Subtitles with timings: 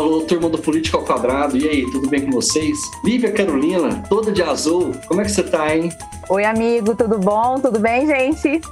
[0.00, 2.78] Alô, turma do Política ao Quadrado, e aí, tudo bem com vocês?
[3.04, 5.90] Lívia Carolina, toda de azul, como é que você tá, hein?
[6.30, 7.60] Oi, amigo, tudo bom?
[7.60, 8.62] Tudo bem, gente?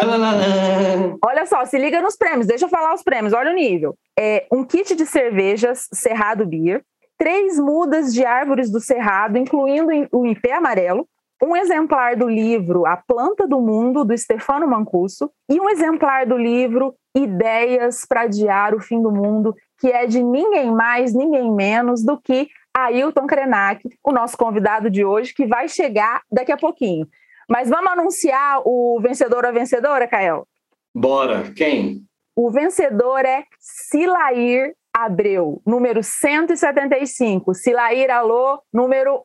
[1.26, 2.48] Olha só, se liga nos prêmios.
[2.48, 3.96] Deixa eu falar os prêmios, olha o nível.
[4.20, 6.84] É um kit de cervejas Cerrado Beer,
[7.18, 11.08] três mudas de árvores do Cerrado, incluindo o IP amarelo,
[11.42, 16.38] um exemplar do livro A Planta do Mundo, do Stefano Mancuso, e um exemplar do
[16.38, 22.04] livro Ideias para Adiar o Fim do Mundo, que é de ninguém mais, ninguém menos
[22.04, 27.08] do que Ailton Krenak, o nosso convidado de hoje, que vai chegar daqui a pouquinho.
[27.50, 30.48] Mas vamos anunciar o vencedor ou a vencedora, Kael?
[30.96, 31.52] Bora.
[31.56, 32.04] Quem?
[32.36, 37.54] O vencedor é Silair Abreu, número 175.
[37.54, 39.24] Silair Alô, número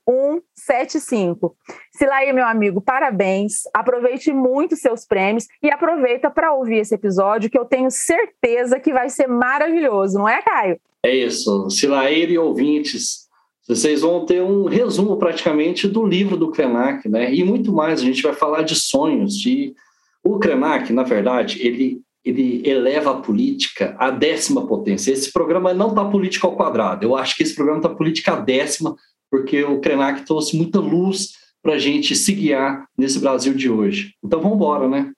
[0.56, 1.56] 175.
[1.92, 3.62] Silair, meu amigo, parabéns.
[3.74, 8.92] Aproveite muito seus prêmios e aproveita para ouvir esse episódio que eu tenho certeza que
[8.92, 10.78] vai ser maravilhoso, não é, Caio?
[11.02, 11.68] É isso.
[11.68, 13.26] Silair e ouvintes,
[13.66, 17.34] vocês vão ter um resumo praticamente do livro do Krenak, né?
[17.34, 18.00] E muito mais.
[18.00, 19.74] A gente vai falar de sonhos, de
[20.22, 25.12] o Krenak, na verdade, ele ele eleva a política à décima potência.
[25.12, 27.04] Esse programa não está política ao quadrado.
[27.04, 28.96] Eu acho que esse programa está política à décima,
[29.30, 34.14] porque o Krenak trouxe muita luz para a gente se guiar nesse Brasil de hoje.
[34.24, 35.12] Então vamos embora, né?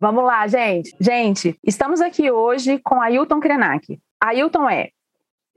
[0.00, 0.94] Vamos lá, gente.
[0.98, 3.98] Gente, estamos aqui hoje com Ailton Krenak.
[4.22, 4.88] Ailton é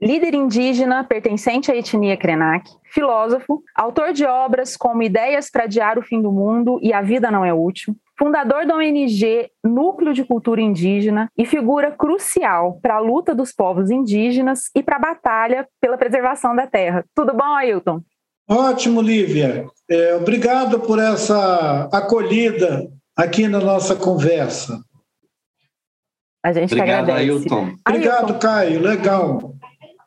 [0.00, 6.02] líder indígena pertencente à etnia Krenak, filósofo, autor de obras como Ideias para Adiar o
[6.02, 10.60] Fim do Mundo e A Vida Não é Útil, fundador da ONG Núcleo de Cultura
[10.60, 15.96] Indígena e figura crucial para a luta dos povos indígenas e para a batalha pela
[15.96, 17.02] preservação da terra.
[17.14, 18.02] Tudo bom, Ailton?
[18.46, 19.64] Ótimo, Lívia.
[19.88, 22.86] É, obrigado por essa acolhida
[23.16, 24.78] aqui na nossa conversa.
[26.44, 27.30] A gente Obrigado, agradece.
[27.30, 27.74] Ailton.
[27.88, 28.38] Obrigado, Ailton.
[28.38, 28.80] Caio.
[28.80, 29.54] Legal.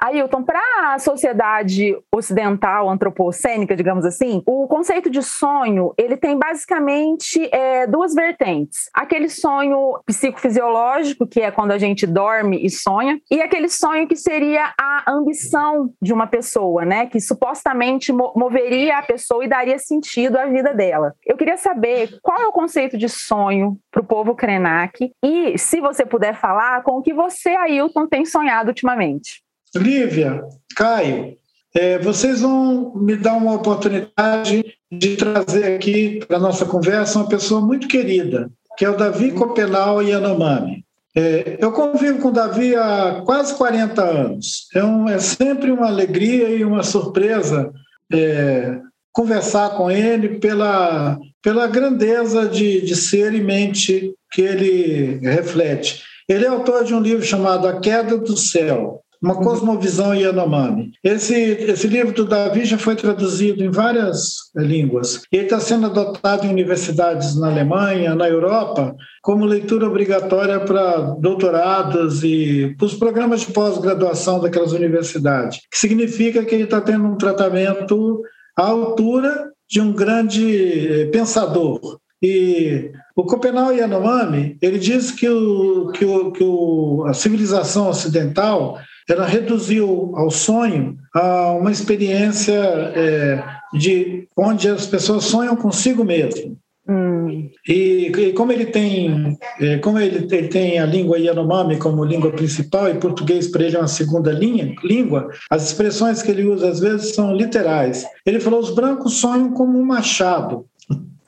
[0.03, 7.47] Ailton, para a sociedade ocidental antropocênica, digamos assim, o conceito de sonho ele tem basicamente
[7.53, 13.41] é, duas vertentes: aquele sonho psicofisiológico, que é quando a gente dorme e sonha, e
[13.41, 19.03] aquele sonho que seria a ambição de uma pessoa, né, que supostamente mo moveria a
[19.03, 21.13] pessoa e daria sentido à vida dela.
[21.25, 25.79] Eu queria saber qual é o conceito de sonho para o povo Krenak e, se
[25.79, 29.43] você puder falar, com o que você, Ailton, tem sonhado ultimamente.
[29.75, 30.43] Lívia,
[30.75, 31.37] Caio,
[31.73, 37.27] é, vocês vão me dar uma oportunidade de trazer aqui para a nossa conversa uma
[37.27, 40.85] pessoa muito querida, que é o Davi Copenal Yanomami.
[41.15, 44.67] É, eu convivo com o Davi há quase 40 anos.
[44.73, 47.71] É, um, é sempre uma alegria e uma surpresa
[48.11, 48.79] é,
[49.11, 56.03] conversar com ele pela, pela grandeza de, de ser e mente que ele reflete.
[56.27, 60.91] Ele é autor de um livro chamado A Queda do Céu, uma cosmovisão Yanomami.
[61.01, 65.21] Esse, esse livro do Davi já foi traduzido em várias línguas.
[65.31, 72.21] Ele está sendo adotado em universidades na Alemanha, na Europa, como leitura obrigatória para doutorados
[72.21, 77.15] e para os programas de pós-graduação daquelas universidades, que significa que ele está tendo um
[77.17, 78.21] tratamento
[78.57, 81.97] à altura de um grande pensador.
[82.21, 88.79] E o Copenau Yanomami, ele diz que, o, que, o, que o, a civilização ocidental
[89.09, 96.57] ela reduziu ao sonho a uma experiência é, de onde as pessoas sonham consigo mesmo.
[96.87, 97.49] Hum.
[97.67, 102.31] E, e, como ele tem, é, como ele, ele, tem a língua Yanomami como língua
[102.31, 106.69] principal e português para ele é uma segunda linha, língua, as expressões que ele usa
[106.69, 108.05] às vezes são literais.
[108.25, 110.65] Ele falou: os brancos sonham como um machado.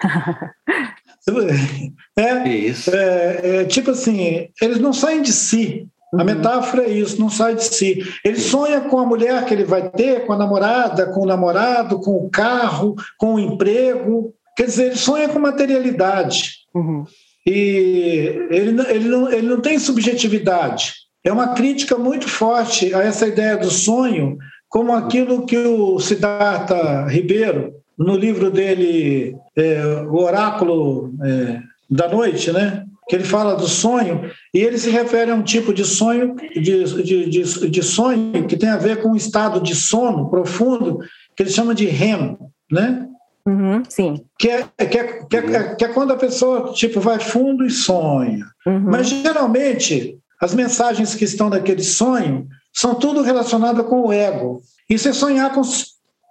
[2.17, 2.93] é, isso.
[2.93, 5.87] É, é, tipo assim, eles não saem de si.
[6.15, 6.25] A uhum.
[6.25, 8.03] metáfora é isso, não sai de si.
[8.23, 11.99] Ele sonha com a mulher que ele vai ter, com a namorada, com o namorado,
[11.99, 14.33] com o carro, com o emprego.
[14.55, 16.51] Quer dizer, ele sonha com materialidade.
[16.73, 17.03] Uhum.
[17.45, 20.93] E ele, ele, não, ele não tem subjetividade.
[21.23, 24.37] É uma crítica muito forte a essa ideia do sonho,
[24.69, 31.59] como aquilo que o Siddhartha Ribeiro, no livro dele, é, O Oráculo é,
[31.89, 32.83] da Noite, né?
[33.07, 37.03] Que ele fala do sonho, e ele se refere a um tipo de sonho, de,
[37.03, 40.99] de, de, de sonho que tem a ver com um estado de sono profundo,
[41.35, 42.37] que ele chama de REM,
[42.71, 43.07] né?
[43.47, 44.25] Uhum, sim.
[44.39, 47.69] Que é, que, é, que, é, que é quando a pessoa tipo, vai fundo e
[47.69, 48.45] sonha.
[48.65, 48.79] Uhum.
[48.79, 54.61] Mas geralmente as mensagens que estão naquele sonho são tudo relacionado com o ego.
[54.89, 55.61] Isso é sonhar, com,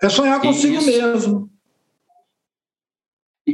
[0.02, 0.86] é sonhar consigo Isso.
[0.86, 1.50] mesmo.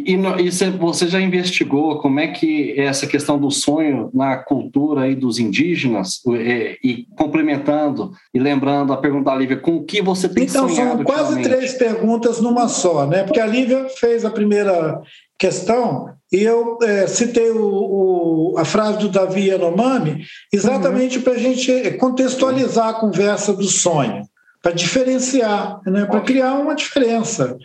[0.06, 5.02] E, e, você já investigou como é que é essa questão do sonho na cultura
[5.02, 10.02] aí dos indígenas e, e complementando e lembrando a pergunta da Lívia, com o que
[10.02, 11.02] você tem então, sonhado?
[11.02, 13.22] Então, são quase três perguntas numa só, né?
[13.24, 15.00] Porque a Lívia fez a primeira
[15.38, 21.24] questão e eu é, citei o, o, a frase do Davi Yanomami exatamente uhum.
[21.24, 24.22] para a gente contextualizar a conversa do sonho,
[24.62, 26.04] para diferenciar, né?
[26.04, 27.56] para criar uma diferença.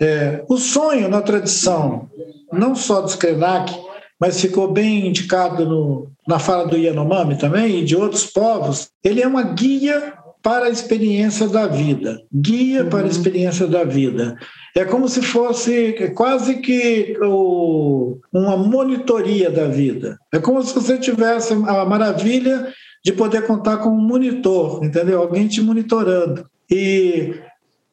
[0.00, 2.08] É, o sonho na tradição,
[2.52, 3.72] não só do Krenak,
[4.20, 9.22] mas ficou bem indicado no, na fala do Yanomami também e de outros povos, ele
[9.22, 12.22] é uma guia para a experiência da vida.
[12.32, 12.90] Guia uhum.
[12.90, 14.36] para a experiência da vida.
[14.76, 20.18] É como se fosse quase que o, uma monitoria da vida.
[20.32, 22.72] É como se você tivesse a maravilha
[23.04, 25.22] de poder contar com um monitor, entendeu?
[25.22, 26.44] Alguém te monitorando.
[26.70, 27.34] E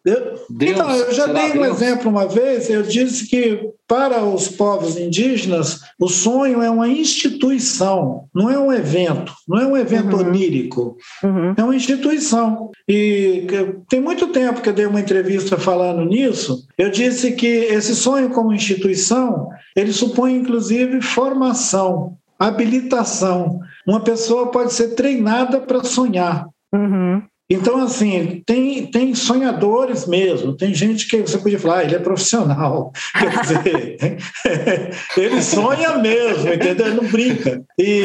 [0.04, 1.82] eu, Deus, então, eu já dei um Deus?
[1.82, 8.26] exemplo uma vez, eu disse que para os povos indígenas, o sonho é uma instituição,
[8.34, 10.28] não é um evento, não é um evento uhum.
[10.28, 11.54] onírico, uhum.
[11.56, 12.72] é uma instituição.
[12.88, 13.46] E
[13.90, 18.30] tem muito tempo que eu dei uma entrevista falando nisso, eu disse que esse sonho
[18.30, 23.60] como instituição, ele supõe inclusive formação, habilitação.
[23.86, 26.48] Uma pessoa pode ser treinada para sonhar.
[26.74, 27.22] Uhum.
[27.52, 32.00] Então, assim, tem, tem sonhadores mesmo, tem gente que você podia falar, ah, ele é
[32.00, 32.94] profissional.
[33.12, 34.18] Quer dizer,
[35.18, 36.88] ele sonha mesmo, entendeu?
[36.88, 37.62] Ele não brinca.
[37.78, 38.04] E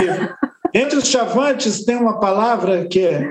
[0.75, 3.31] entre os chavantes tem uma palavra que é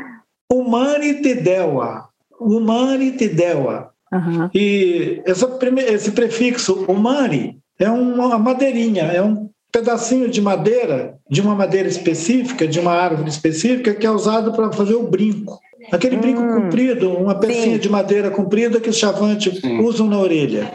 [0.50, 2.08] humanitidewa.
[2.40, 3.92] Humanitidewa.
[4.14, 4.50] Uhum.
[4.56, 5.50] E essa,
[5.90, 12.66] esse prefixo humani é uma madeirinha, é um pedacinho de madeira, de uma madeira específica,
[12.66, 15.60] de uma árvore específica, que é usado para fazer o brinco.
[15.92, 17.80] Aquele brinco hum, comprido, uma pecinha sim.
[17.80, 20.72] de madeira comprida que os chavantes usam na orelha.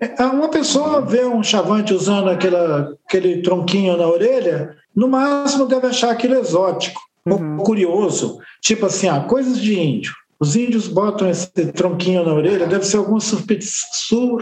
[0.00, 5.88] É, uma pessoa vê um chavante usando aquela, aquele tronquinho na orelha, no máximo deve
[5.88, 7.58] achar aquilo exótico, uhum.
[7.58, 8.38] curioso.
[8.62, 10.14] Tipo assim, ah, coisas de índio.
[10.40, 14.38] Os índios botam esse tronquinho na orelha, deve ser alguma superstição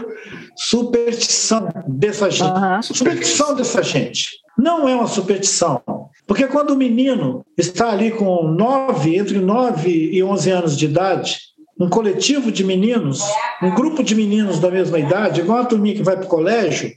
[1.85, 2.51] dessa gente.
[2.51, 2.81] Uhum.
[2.81, 4.39] Superstição dessa gente.
[4.57, 5.81] Não é uma superstição.
[6.29, 11.39] Porque quando o menino está ali com nove, entre nove e onze anos de idade,
[11.81, 13.19] um coletivo de meninos,
[13.63, 16.91] um grupo de meninos da mesma idade, igual a turminha que vai para o colégio,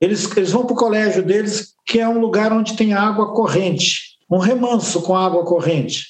[0.00, 4.16] eles, eles vão para o colégio deles, que é um lugar onde tem água corrente,
[4.30, 6.06] um remanso com água corrente.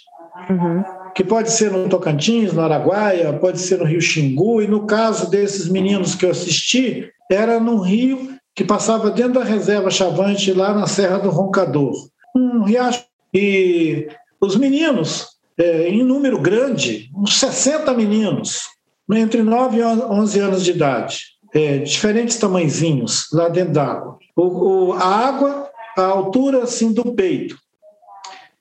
[0.50, 0.84] Uhum.
[1.14, 5.30] Que pode ser no Tocantins, no Araguaia, pode ser no Rio Xingu, e no caso
[5.30, 10.74] desses meninos que eu assisti, era num rio que passava dentro da reserva Chavante, lá
[10.74, 13.04] na Serra do Roncador um riacho.
[13.32, 14.08] E
[14.40, 18.62] os meninos, é, em número grande, uns 60 meninos,
[19.10, 21.24] entre 9 e 11 anos de idade,
[21.54, 24.18] é, diferentes tamanzinhos lá dentro d'água.
[24.34, 24.42] O,
[24.88, 27.58] o, a água, a altura assim do peito.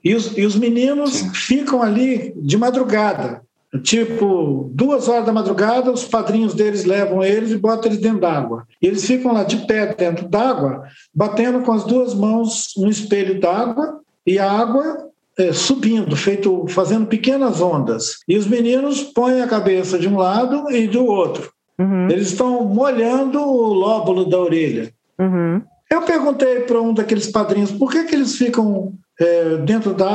[0.03, 1.33] E os, e os meninos Sim.
[1.33, 3.41] ficam ali de madrugada,
[3.83, 8.67] Tipo, duas horas da madrugada, os padrinhos deles levam eles e botam eles dentro d'água.
[8.81, 13.39] E eles ficam lá de pé dentro d'água, batendo com as duas mãos no espelho
[13.39, 15.09] d'água e a água
[15.39, 18.17] é, subindo, feito, fazendo pequenas ondas.
[18.27, 21.49] E os meninos põem a cabeça de um lado e do outro.
[21.79, 22.09] Uhum.
[22.09, 24.91] Eles estão molhando o lóbulo da orelha.
[25.17, 25.61] Uhum.
[25.89, 30.09] Eu perguntei para um daqueles padrinhos por que, que eles ficam é, dentro da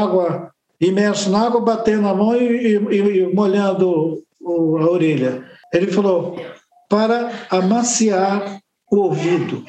[0.81, 5.45] água, imersos na água, batendo a mão e, e, e molhando o, a orelha.
[5.73, 6.37] Ele falou:
[6.89, 9.65] para amaciar o ouvido,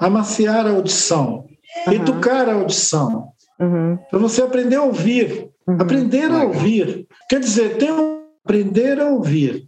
[0.00, 1.46] amaciar a audição,
[1.86, 1.92] uhum.
[1.92, 3.28] educar a audição.
[3.58, 3.98] Uhum.
[4.10, 5.48] Para você aprender a ouvir.
[5.66, 5.76] Uhum.
[5.78, 7.06] Aprender a ouvir.
[7.28, 9.64] Quer dizer, tem um aprender a ouvir.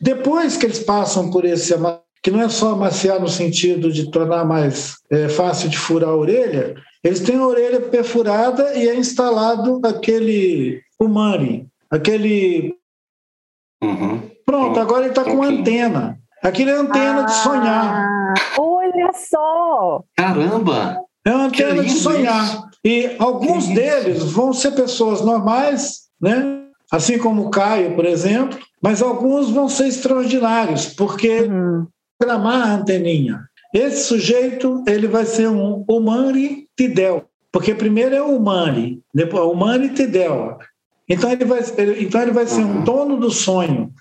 [0.00, 1.72] Depois que eles passam por esse
[2.22, 6.16] que não é só amaciar no sentido de tornar mais é, fácil de furar a
[6.16, 12.74] orelha, eles têm a orelha perfurada e é instalado aquele umani, aquele.
[13.82, 14.30] Uhum.
[14.44, 16.18] Pronto, agora ele está com antena.
[16.42, 18.34] Aquilo é antena ah, de sonhar.
[18.58, 20.02] Olha só!
[20.16, 21.00] Caramba!
[21.24, 22.44] É uma antena de sonhar.
[22.44, 22.68] Isso.
[22.84, 26.62] E alguns deles vão ser pessoas normais, né?
[26.92, 31.86] assim como o Caio, por exemplo, mas alguns vão ser extraordinários, porque uhum.
[32.18, 33.40] programar a anteninha.
[33.72, 39.88] Esse sujeito ele vai ser um humani tidel, porque primeiro é o humani, depois humani
[39.90, 40.58] tidel.
[41.08, 43.92] Então ele vai, ele, então ele vai ser um dono do sonho.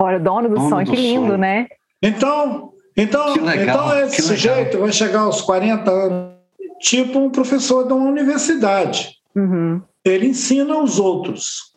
[0.00, 1.38] Olha, dono do dono sonho, do que lindo, sonho.
[1.38, 1.66] né?
[2.02, 6.34] Então, então, então esse sujeito vai chegar aos 40 anos,
[6.80, 9.16] tipo um professor de uma universidade.
[9.34, 9.82] Uhum.
[10.04, 11.70] Ele ensina os outros.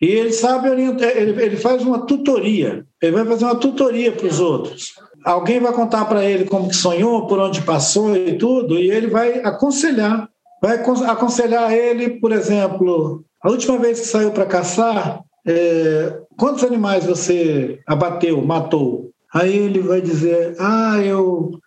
[0.00, 2.84] E ele sabe orientar, ele, ele faz uma tutoria.
[3.00, 4.94] Ele vai fazer uma tutoria para os outros.
[5.24, 9.06] Alguém vai contar para ele como que sonhou, por onde passou e tudo, e ele
[9.06, 10.28] vai aconselhar.
[10.60, 17.04] Vai aconselhar ele, por exemplo, a última vez que saiu para caçar, é, quantos animais
[17.04, 19.10] você abateu, matou?
[19.34, 21.58] Aí ele vai dizer: Ah, eu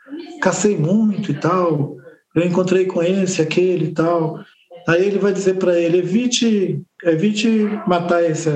[0.41, 1.97] cacei muito e tal,
[2.35, 4.39] eu encontrei com esse, aquele e tal.
[4.87, 7.49] Aí ele vai dizer para ele: evite, evite
[7.87, 8.49] matar esse,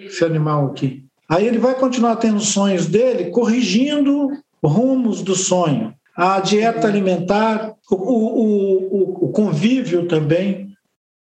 [0.00, 1.05] esse animal aqui.
[1.28, 4.30] Aí ele vai continuar tendo sonhos dele, corrigindo
[4.62, 5.94] rumos do sonho.
[6.16, 10.66] A dieta alimentar, o, o, o, o convívio também.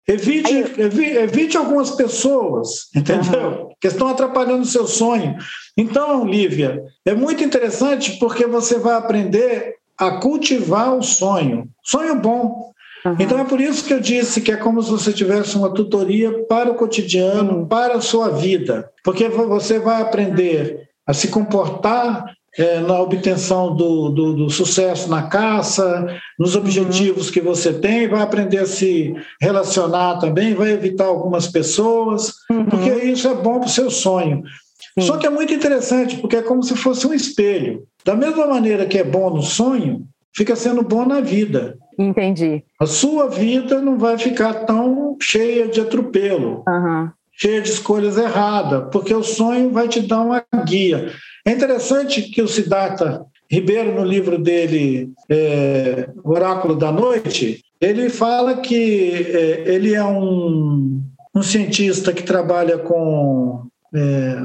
[0.05, 3.50] Evite, evite, evite, algumas pessoas, entendeu?
[3.50, 3.69] Uhum.
[3.79, 5.38] Que estão atrapalhando o seu sonho.
[5.77, 11.69] Então, Lívia, é muito interessante porque você vai aprender a cultivar o sonho.
[11.81, 12.73] Sonho bom.
[13.05, 13.15] Uhum.
[13.19, 16.45] Então é por isso que eu disse que é como se você tivesse uma tutoria
[16.45, 17.65] para o cotidiano, uhum.
[17.67, 24.10] para a sua vida, porque você vai aprender a se comportar é, na obtenção do,
[24.10, 26.05] do, do, sucesso na caça,
[26.38, 32.31] nos objetivos que você tem, vai aprender a se relacionar também, vai evitar algumas pessoas,
[32.50, 32.65] uhum.
[32.65, 34.43] porque isso é bom para o seu sonho.
[34.98, 35.07] Sim.
[35.07, 37.83] Só que é muito interessante, porque é como se fosse um espelho.
[38.05, 40.05] Da mesma maneira que é bom no sonho,
[40.36, 41.75] fica sendo bom na vida.
[41.97, 42.63] Entendi.
[42.79, 47.09] A sua vida não vai ficar tão cheia de atropelo, uhum.
[47.31, 51.12] cheia de escolhas erradas, porque o sonho vai te dar uma guia.
[51.45, 58.57] É interessante que o Siddhartha Ribeiro, no livro dele, é, Oráculo da Noite, ele fala
[58.57, 61.01] que é, ele é um,
[61.35, 64.38] um cientista que trabalha com é,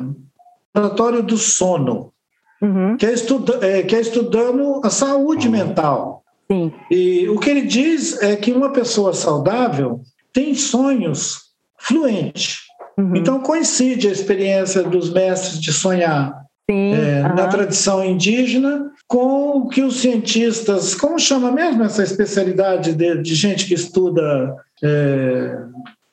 [0.74, 2.12] laboratório do sono,
[2.60, 2.96] uhum.
[2.96, 6.22] que, é estuda, é, que é estudando a saúde mental.
[6.50, 6.72] Sim.
[6.90, 10.00] E o que ele diz é que uma pessoa saudável
[10.32, 12.60] tem sonhos fluentes.
[12.96, 13.16] Uhum.
[13.16, 16.34] Então coincide a experiência dos mestres de sonhar
[16.68, 17.34] Sim, é, uhum.
[17.34, 23.34] na tradição indígena com o que os cientistas, como chama mesmo essa especialidade de, de
[23.34, 25.56] gente que estuda é,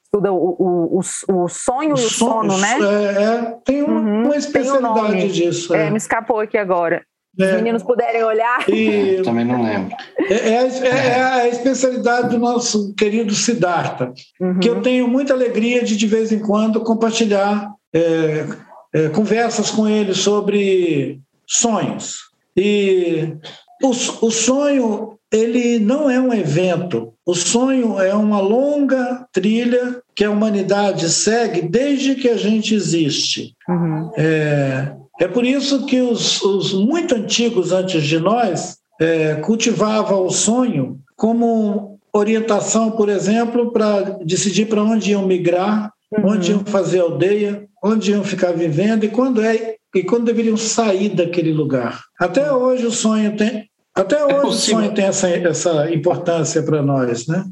[0.03, 2.77] estuda o, o, o, o sonho o e o sono, né?
[2.79, 5.73] É, é tem uma, uhum, uma especialidade um disso.
[5.75, 5.89] É.
[5.89, 7.03] me escapou aqui agora.
[7.37, 7.55] Os é.
[7.57, 8.67] meninos puderem olhar.
[8.69, 9.95] E, também não lembro.
[10.19, 14.59] É, é, é, é, a especialidade do nosso querido Siddhartha, uhum.
[14.59, 18.45] que eu tenho muita alegria de, de vez em quando, compartilhar é,
[18.93, 22.19] é, conversas com ele sobre sonhos.
[22.55, 23.35] E
[23.83, 27.13] o, o sonho, ele não é um evento.
[27.25, 33.53] O sonho é uma longa trilha que a humanidade segue desde que a gente existe.
[33.67, 34.11] Uhum.
[34.15, 40.29] É, é por isso que os, os muito antigos antes de nós é, cultivavam o
[40.29, 46.31] sonho como orientação, por exemplo, para decidir para onde iam migrar, uhum.
[46.31, 51.10] onde iam fazer aldeia, onde iam ficar vivendo e quando é e quando deveriam sair
[51.10, 52.01] daquele lugar.
[52.19, 56.62] Até hoje o sonho tem até é hoje é o sonho tem essa, essa importância
[56.62, 57.45] para nós, né?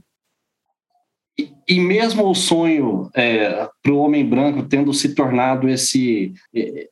[1.67, 6.33] E mesmo o sonho é, para o homem branco tendo se tornado esse,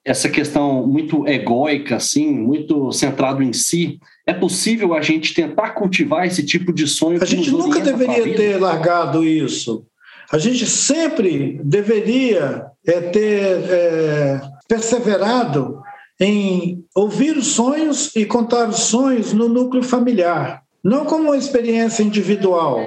[0.03, 6.25] essa questão muito egóica, assim, muito centrado em si, é possível a gente tentar cultivar
[6.25, 7.21] esse tipo de sonho?
[7.21, 9.85] A gente nunca deveria ter largado isso.
[10.31, 15.81] A gente sempre deveria é, ter é, perseverado
[16.19, 22.03] em ouvir os sonhos e contar os sonhos no núcleo familiar, não como uma experiência
[22.03, 22.79] individual,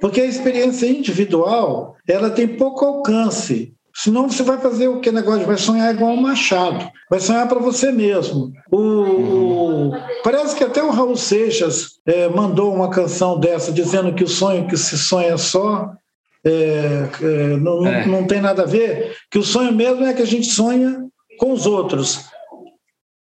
[0.00, 3.74] porque a experiência individual ela tem pouco alcance.
[3.94, 5.46] Senão você vai fazer o que negócio?
[5.46, 6.90] Vai sonhar igual um machado.
[7.10, 8.50] Vai sonhar para você mesmo.
[8.70, 9.92] O,
[10.24, 14.66] parece que até o Raul Seixas é, mandou uma canção dessa dizendo que o sonho
[14.66, 15.92] que se sonha só
[16.44, 18.06] é, é, não, é.
[18.06, 19.14] não tem nada a ver.
[19.30, 21.04] Que o sonho mesmo é que a gente sonha
[21.38, 22.31] com os outros.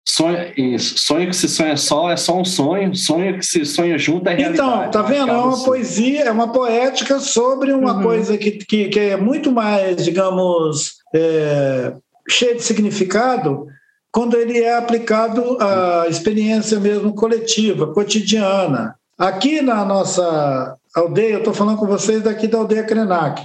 [0.07, 4.27] Sonho, sonho que se sonha só é só um sonho, sonho que se sonha junto
[4.27, 4.87] é realidade.
[4.87, 5.29] Então, tá vendo?
[5.29, 8.03] É uma poesia, é uma poética sobre uma uhum.
[8.03, 11.93] coisa que, que, que, é muito mais, digamos, é,
[12.27, 13.67] cheia de significado
[14.11, 18.95] quando ele é aplicado à experiência mesmo coletiva, cotidiana.
[19.17, 23.41] Aqui na nossa aldeia, eu estou falando com vocês daqui da aldeia Krenak.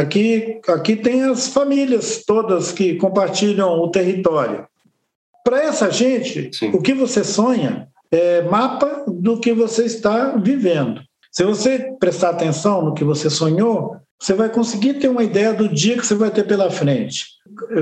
[0.00, 4.66] Aqui, aqui tem as famílias todas que compartilham o território.
[5.48, 6.72] Para essa gente, Sim.
[6.74, 11.00] o que você sonha é mapa do que você está vivendo.
[11.32, 15.66] Se você prestar atenção no que você sonhou, você vai conseguir ter uma ideia do
[15.66, 17.24] dia que você vai ter pela frente.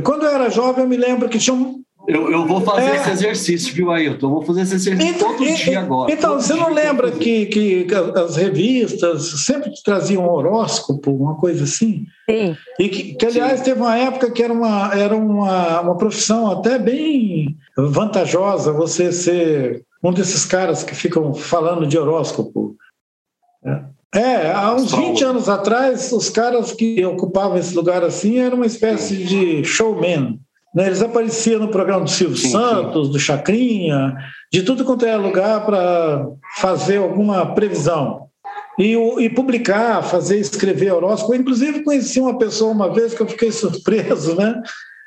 [0.05, 2.97] Quando eu era jovem, eu me lembro que tinha um, eu, eu vou fazer é...
[2.97, 4.27] esse exercício, viu, Ailton?
[4.27, 6.13] Eu vou fazer esse exercício então, todo e, dia agora.
[6.13, 7.87] Então, todo você não lembra que, que,
[8.17, 12.07] as revistas sempre traziam um horóscopo, uma coisa assim?
[12.29, 12.57] Sim.
[12.79, 13.65] E que, que aliás, Sim.
[13.65, 19.85] teve uma época que era, uma, era uma, uma profissão até bem vantajosa você ser
[20.03, 22.77] um desses caras que ficam falando de horóscopo.
[24.15, 28.59] É, é há uns 20 anos atrás, os caras que ocupavam esse lugar assim eram
[28.59, 30.39] uma espécie de showman.
[30.77, 30.89] Né?
[30.89, 33.13] Eles apareciam no programa do Silvio sim, Santos, sim.
[33.15, 34.15] do Chacrinha,
[34.53, 36.27] de tudo quanto é lugar para
[36.59, 38.27] fazer alguma previsão.
[38.79, 41.33] E, e, publicar, fazer, escrever horóscopo.
[41.33, 44.61] Eu, inclusive, conheci uma pessoa uma vez que eu fiquei surpreso, né?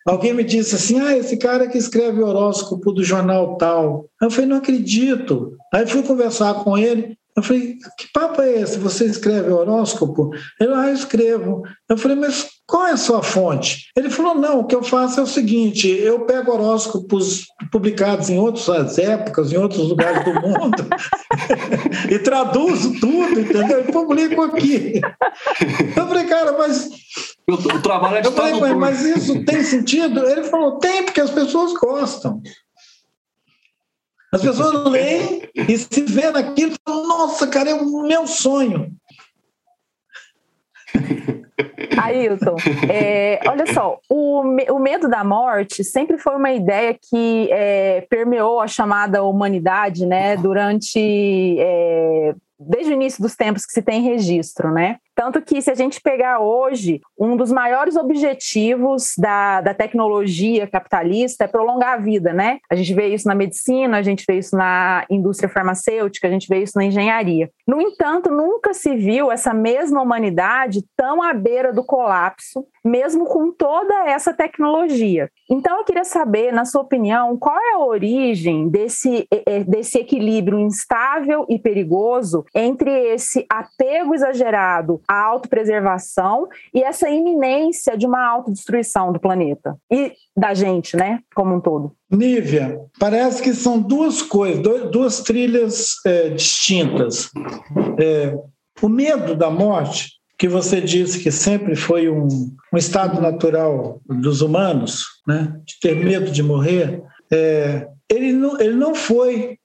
[0.07, 4.09] Alguém me disse assim: ah, esse cara que escreve horóscopo do jornal tal.
[4.19, 5.55] Eu falei: não acredito.
[5.71, 7.15] Aí fui conversar com ele.
[7.35, 8.77] Eu falei: que papo é esse?
[8.79, 10.31] Você escreve horóscopo?
[10.59, 11.63] Ele, ah, eu escrevo.
[11.87, 13.89] Eu falei: mas qual é a sua fonte?
[13.95, 18.37] Ele falou: não, o que eu faço é o seguinte: eu pego horóscopos publicados em
[18.37, 20.85] outras épocas, em outros lugares do mundo,
[22.11, 23.81] e traduzo tudo, entendeu?
[23.81, 25.01] E publico aqui.
[25.95, 26.89] Eu falei, cara, mas.
[27.49, 30.25] O, o trabalho é de eu falei, mas, mas isso tem sentido?
[30.25, 32.41] Ele falou: tem, porque as pessoas gostam.
[34.31, 38.91] As pessoas leem e se vê naquilo e falam: nossa, cara, é o meu sonho.
[42.01, 42.55] Ailton,
[42.89, 48.59] é, olha só, o, o medo da morte sempre foi uma ideia que é, permeou
[48.59, 54.71] a chamada humanidade, né, durante é, desde o início dos tempos que se tem registro,
[54.71, 54.97] né?
[55.19, 61.43] Tanto que, se a gente pegar hoje, um dos maiores objetivos da, da tecnologia capitalista
[61.43, 62.59] é prolongar a vida, né?
[62.71, 66.47] A gente vê isso na medicina, a gente vê isso na indústria farmacêutica, a gente
[66.47, 67.49] vê isso na engenharia.
[67.67, 73.51] No entanto, nunca se viu essa mesma humanidade tão à beira do colapso, mesmo com
[73.51, 75.29] toda essa tecnologia.
[75.51, 79.27] Então, eu queria saber, na sua opinião, qual é a origem desse,
[79.67, 88.05] desse equilíbrio instável e perigoso entre esse apego exagerado a autopreservação e essa iminência de
[88.05, 91.95] uma autodestruição do planeta e da gente, né, como um todo.
[92.11, 97.31] Nívia, parece que são duas coisas, duas trilhas é, distintas.
[97.99, 98.37] É,
[98.79, 102.27] o medo da morte, que você disse que sempre foi um,
[102.71, 108.75] um estado natural dos humanos, né, de ter medo de morrer, é, ele, não, ele
[108.75, 109.57] não foi,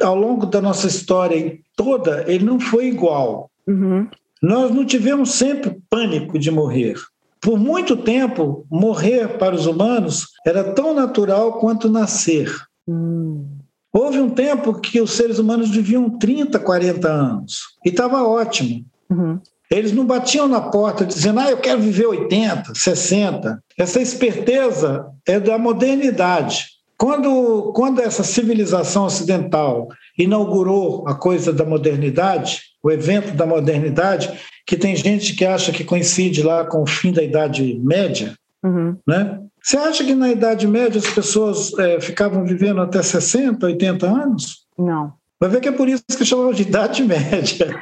[0.00, 3.50] ao longo da nossa história toda, ele não foi igual.
[3.66, 4.08] Uhum.
[4.42, 6.96] Nós não tivemos sempre pânico de morrer.
[7.40, 12.54] Por muito tempo, morrer para os humanos era tão natural quanto nascer.
[12.88, 13.46] Hum.
[13.92, 18.84] Houve um tempo que os seres humanos viviam 30, 40 anos e estava ótimo.
[19.08, 19.40] Uhum.
[19.70, 23.62] Eles não batiam na porta dizendo, ah, eu quero viver 80, 60.
[23.78, 26.66] Essa esperteza é da modernidade.
[26.98, 34.32] Quando, quando essa civilização ocidental inaugurou a coisa da modernidade, o evento da modernidade,
[34.66, 38.96] que tem gente que acha que coincide lá com o fim da Idade Média, uhum.
[39.06, 39.40] né?
[39.62, 44.64] Você acha que na Idade Média as pessoas é, ficavam vivendo até 60, 80 anos?
[44.78, 45.12] Não.
[45.40, 47.80] Vai ver que é por isso que chamavam de Idade Média.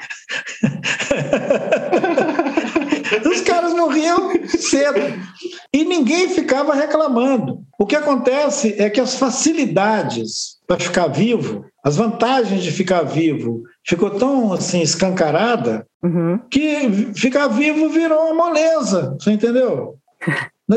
[3.94, 4.98] Morriam cedo
[5.72, 7.62] e ninguém ficava reclamando.
[7.78, 13.62] O que acontece é que as facilidades para ficar vivo, as vantagens de ficar vivo,
[13.86, 16.40] ficou tão assim escancarada uhum.
[16.50, 19.94] que ficar vivo virou uma moleza, você entendeu?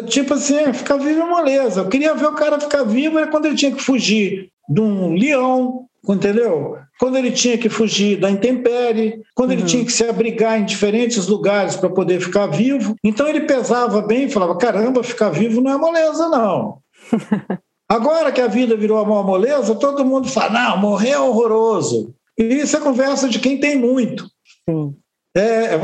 [0.08, 1.82] Tipo assim, ficar vivo é moleza.
[1.82, 5.14] Eu queria ver o cara ficar vivo era quando ele tinha que fugir de um
[5.16, 6.78] leão, entendeu?
[7.00, 9.58] Quando ele tinha que fugir da intempérie, quando uhum.
[9.58, 12.96] ele tinha que se abrigar em diferentes lugares para poder ficar vivo.
[13.04, 16.80] Então ele pesava bem e falava: caramba, ficar vivo não é moleza, não.
[17.90, 22.14] Agora que a vida virou uma moleza, todo mundo fala: não, morrer é horroroso.
[22.38, 24.30] E isso é conversa de quem tem muito.
[24.70, 24.96] Sim.
[25.36, 25.78] É,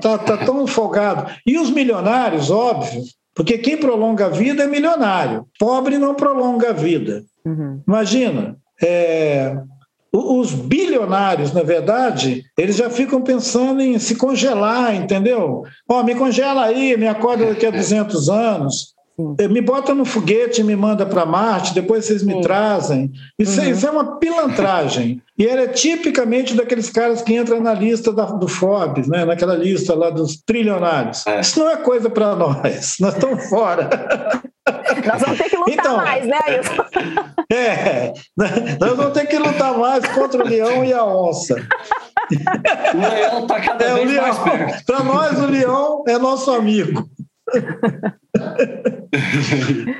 [0.00, 1.30] tá, tá tão folgado.
[1.44, 3.02] E os milionários, óbvio,
[3.34, 5.46] porque quem prolonga a vida é milionário.
[5.58, 7.24] Pobre não prolonga a vida.
[7.44, 7.82] Uhum.
[7.86, 9.56] Imagina, é,
[10.12, 15.62] os bilionários, na verdade, eles já ficam pensando em se congelar, entendeu?
[15.88, 18.94] Oh, me congela aí, me acorda daqui a 200 anos.
[19.38, 22.40] Eh, me bota no foguete e me manda para Marte, depois vocês me Sim.
[22.40, 23.12] trazem.
[23.38, 23.70] Isso, é, uhum.
[23.70, 25.22] isso, é uma pilantragem.
[25.38, 29.24] E era tipicamente daqueles caras que entram na lista da, do Forbes, né?
[29.24, 31.26] naquela lista lá dos trilionários.
[31.26, 31.40] É.
[31.40, 33.88] Isso não é coisa para nós, nós estamos fora.
[35.06, 37.30] Nós vamos ter que lutar então, mais, né, Ailton?
[37.52, 38.12] É,
[38.78, 41.56] nós vamos ter que lutar mais contra o leão e a onça.
[42.94, 44.84] O leão está cada é, vez mais perto.
[44.84, 47.10] Para nós, o leão é nosso amigo.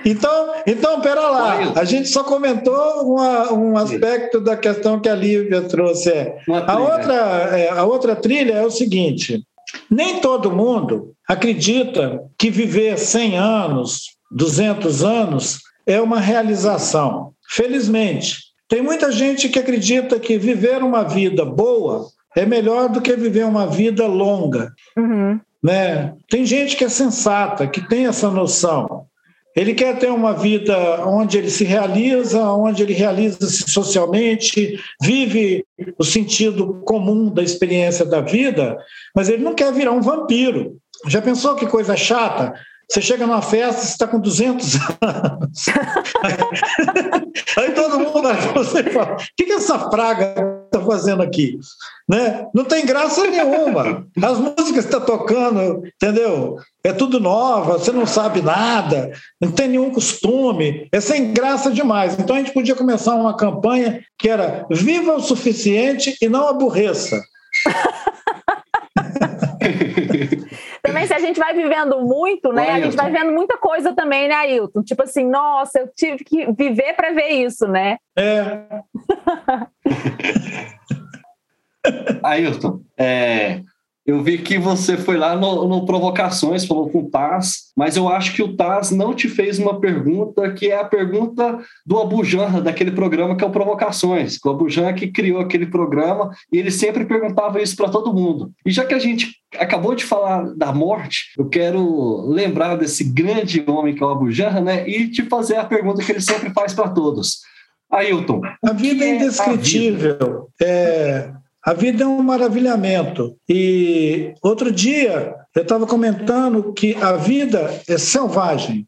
[0.04, 1.72] Então, então, pera lá.
[1.76, 6.10] A gente só comentou uma, um aspecto da questão que a Lívia trouxe.
[6.10, 6.38] É.
[6.66, 9.42] A, outra, é, a outra trilha é o seguinte:
[9.90, 17.32] nem todo mundo acredita que viver 100 anos, 200 anos, é uma realização.
[17.48, 23.16] Felizmente, tem muita gente que acredita que viver uma vida boa é melhor do que
[23.16, 24.72] viver uma vida longa.
[24.96, 25.40] Uhum.
[25.62, 26.14] Né?
[26.29, 29.07] Tem gente que é sensata, que tem essa noção.
[29.55, 35.64] Ele quer ter uma vida onde ele se realiza, onde ele realiza-se socialmente, vive
[35.99, 38.79] o sentido comum da experiência da vida,
[39.14, 40.77] mas ele não quer virar um vampiro.
[41.09, 42.55] Já pensou que coisa chata?
[42.88, 45.66] Você chega numa festa, você está com 200 anos.
[47.57, 51.59] Aí todo mundo você fala: o que, que essa praga está fazendo aqui?
[52.09, 52.46] Né?
[52.54, 54.06] Não tem graça nenhuma.
[54.22, 56.59] As músicas que está tocando, entendeu?
[56.83, 62.16] É tudo nova, você não sabe nada, não tem nenhum costume, é sem graça demais.
[62.18, 67.20] Então a gente podia começar uma campanha que era viva o suficiente e não aborreça.
[70.83, 72.70] também se a gente vai vivendo muito, né?
[72.70, 74.83] a gente vai vendo muita coisa também, né, Ailton?
[74.83, 77.98] Tipo assim, nossa, eu tive que viver para ver isso, né?
[78.16, 78.61] É.
[82.22, 83.62] Ailton, é,
[84.11, 88.09] eu vi que você foi lá no, no, Provocações, falou com o Taz, mas eu
[88.09, 92.25] acho que o Taz não te fez uma pergunta que é a pergunta do Abu
[92.25, 94.38] Janra, daquele programa que é o Provocações.
[94.44, 98.51] O Abu Janra que criou aquele programa e ele sempre perguntava isso para todo mundo.
[98.66, 103.64] E já que a gente acabou de falar da morte, eu quero lembrar desse grande
[103.66, 104.88] homem que é o Abu Janra, né?
[104.88, 107.38] E te fazer a pergunta que ele sempre faz para todos.
[107.90, 108.40] Ailton.
[108.64, 110.49] A vida é indescritível.
[110.61, 111.33] É,
[111.64, 113.37] a vida é um maravilhamento.
[113.49, 118.87] E outro dia eu estava comentando que a vida é selvagem.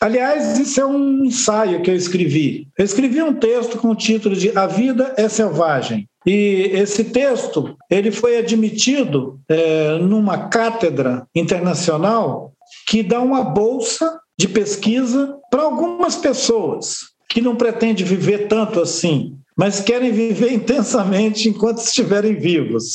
[0.00, 2.68] Aliás, isso é um ensaio que eu escrevi.
[2.78, 6.08] Eu escrevi um texto com o título de A Vida é Selvagem.
[6.24, 12.52] E esse texto ele foi admitido é, numa cátedra internacional
[12.86, 19.36] que dá uma bolsa de pesquisa para algumas pessoas que não pretendem viver tanto assim
[19.58, 22.94] mas querem viver intensamente enquanto estiverem vivos.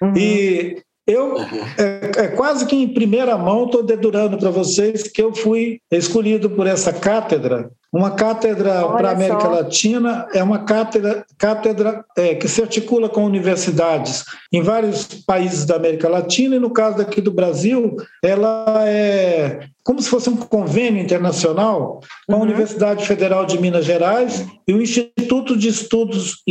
[0.00, 0.16] Uhum.
[0.16, 1.36] E eu,
[1.76, 6.50] é, é, quase que em primeira mão, estou dedurando para vocês que eu fui escolhido
[6.50, 9.50] por essa cátedra uma cátedra para a América só.
[9.50, 15.76] Latina é uma cátedra, cátedra é, que se articula com universidades em vários países da
[15.76, 21.02] América Latina, e no caso daqui do Brasil, ela é como se fosse um convênio
[21.02, 22.42] internacional com a uhum.
[22.42, 26.42] Universidade Federal de Minas Gerais e o Instituto de Estudos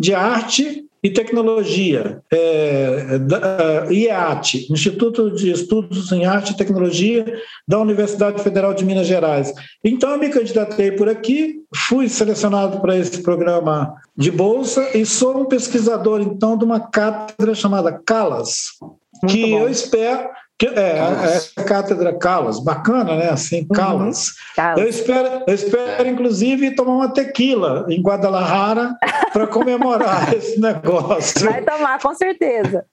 [0.00, 7.24] de Arte e Tecnologia, é, da, IEAT, Instituto de Estudos em Arte e Tecnologia
[7.66, 9.54] da Universidade Federal de Minas Gerais.
[9.84, 15.42] Então, eu me candidatei por aqui, fui selecionado para esse programa de bolsa e sou
[15.42, 18.70] um pesquisador, então, de uma cátedra chamada CALAS,
[19.28, 23.30] que eu espero que, é, a, a cátedra Calas, bacana, né?
[23.30, 23.68] Assim, uhum.
[23.68, 24.28] Calas.
[24.58, 24.78] Uhum.
[24.78, 28.96] Eu, espero, eu espero, inclusive, tomar uma tequila em Guadalajara
[29.32, 31.44] para comemorar esse negócio.
[31.50, 32.86] Vai tomar, com certeza.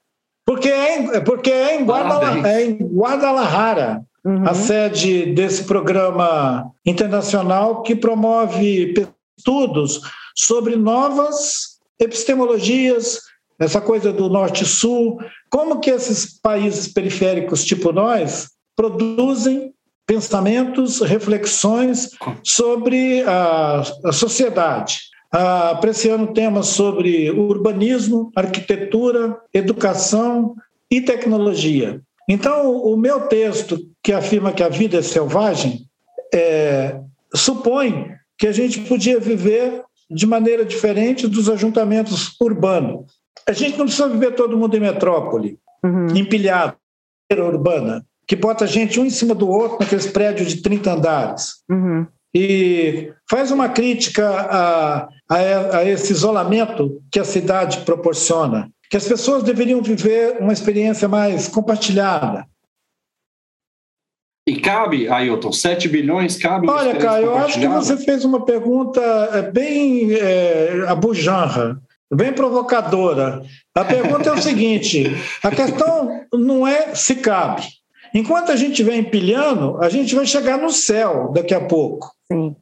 [0.45, 4.43] Porque é, porque é, em, Guadalajara, é em Guadalajara uhum.
[4.45, 8.93] a sede desse programa internacional que promove
[9.37, 10.01] estudos
[10.35, 13.21] sobre novas epistemologias,
[13.59, 19.73] essa coisa do norte-sul, como que esses países periféricos tipo nós produzem
[20.05, 22.09] pensamentos, reflexões
[22.43, 24.99] sobre a, a sociedade.
[25.31, 30.55] Ah, apreciando temas sobre urbanismo, arquitetura, educação
[30.91, 32.01] e tecnologia.
[32.29, 35.87] Então, o meu texto, que afirma que a vida é selvagem,
[36.33, 36.99] é,
[37.33, 43.05] supõe que a gente podia viver de maneira diferente dos ajuntamentos urbanos.
[43.47, 46.07] A gente não precisa viver todo mundo em metrópole, uhum.
[46.15, 46.75] empilhado,
[47.31, 51.55] urbana, que bota a gente um em cima do outro naqueles prédios de 30 andares.
[51.69, 52.05] Uhum.
[52.35, 59.07] E faz uma crítica a, a, a esse isolamento que a cidade proporciona, que as
[59.07, 62.47] pessoas deveriam viver uma experiência mais compartilhada,
[64.45, 66.69] e cabe, Ailton, 7 bilhões cabe?
[66.69, 71.81] Olha, Caio, eu acho que você fez uma pergunta é, bem é, abujanra,
[72.15, 73.41] bem provocadora.
[73.75, 77.63] A pergunta é o seguinte: a questão não é se cabe.
[78.13, 82.11] Enquanto a gente vem empilhando, a gente vai chegar no céu daqui a pouco.
[82.31, 82.55] Sim.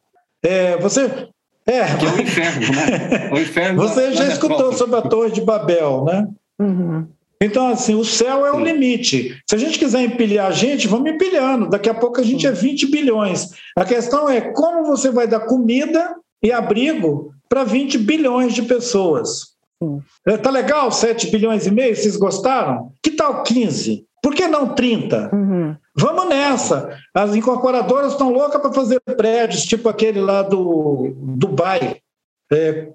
[0.44, 1.28] É, você.
[1.66, 3.30] É, que é o inferno, né?
[3.32, 6.28] O inferno você já escutou sobre a Torre de Babel, né?
[6.60, 7.08] Uhum.
[7.42, 9.36] Então, assim, o céu é o limite.
[9.50, 11.70] Se a gente quiser empilhar a gente, vamos empilhando.
[11.70, 13.50] Daqui a pouco a gente é 20 bilhões.
[13.76, 19.52] A questão é como você vai dar comida e abrigo para 20 bilhões de pessoas.
[20.26, 21.96] É, tá legal 7 bilhões e meio?
[21.96, 22.92] Vocês gostaram?
[23.02, 24.06] Que tal 15?
[24.22, 25.32] Por que não 30?
[25.34, 25.76] Uhum.
[25.98, 26.96] Vamos nessa.
[27.14, 31.98] As incorporadoras estão loucas para fazer prédios, tipo aquele lá do Dubai,
[32.52, 32.90] é,